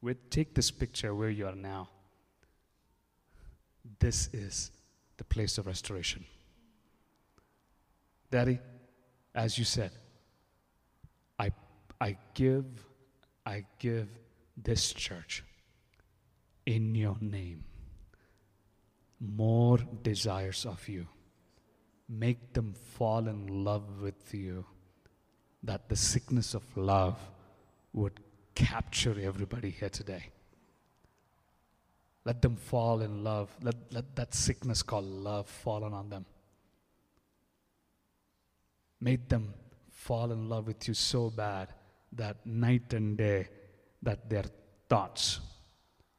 [0.00, 1.88] We take this picture where you are now.
[4.00, 4.72] This is
[5.16, 6.24] the place of restoration.
[8.30, 8.58] Daddy,
[9.34, 9.90] as you said,
[11.38, 11.52] I,
[12.00, 12.64] I give,
[13.46, 14.08] I give
[14.56, 15.44] this church
[16.66, 17.64] in your name
[19.20, 21.06] more desires of you.
[22.08, 24.66] Make them fall in love with you,
[25.62, 27.18] that the sickness of love
[27.92, 28.20] would
[28.54, 30.26] capture everybody here today.
[32.24, 33.50] Let them fall in love.
[33.62, 36.26] Let, let that sickness called love fall on them.
[39.02, 39.52] Make them
[39.90, 41.74] fall in love with you so bad
[42.12, 43.48] that night and day
[44.02, 44.44] that their
[44.88, 45.40] thoughts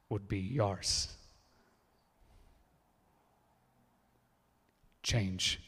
[0.09, 1.15] would be yours.
[5.01, 5.59] Change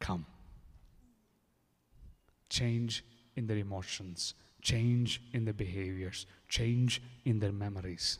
[0.00, 0.26] come.
[2.48, 3.04] Change
[3.36, 8.18] in their emotions change in their behaviors, change in their memories.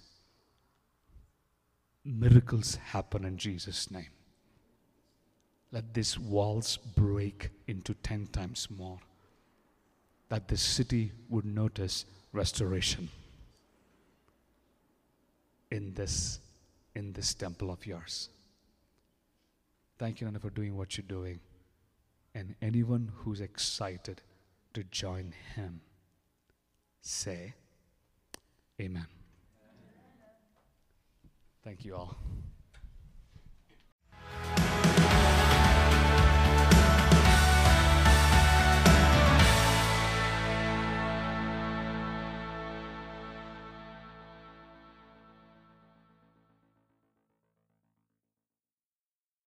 [2.05, 4.18] Miracles happen in Jesus' name.
[5.71, 8.99] Let these walls break into 10 times more.
[10.29, 13.09] That the city would notice restoration
[15.71, 16.39] in this,
[16.95, 18.29] in this temple of yours.
[19.99, 21.41] Thank you, Nana, for doing what you're doing.
[22.35, 24.21] And anyone who's excited
[24.75, 25.81] to join him
[27.01, 27.55] say
[28.81, 29.07] amen.
[31.65, 32.16] Thank you all.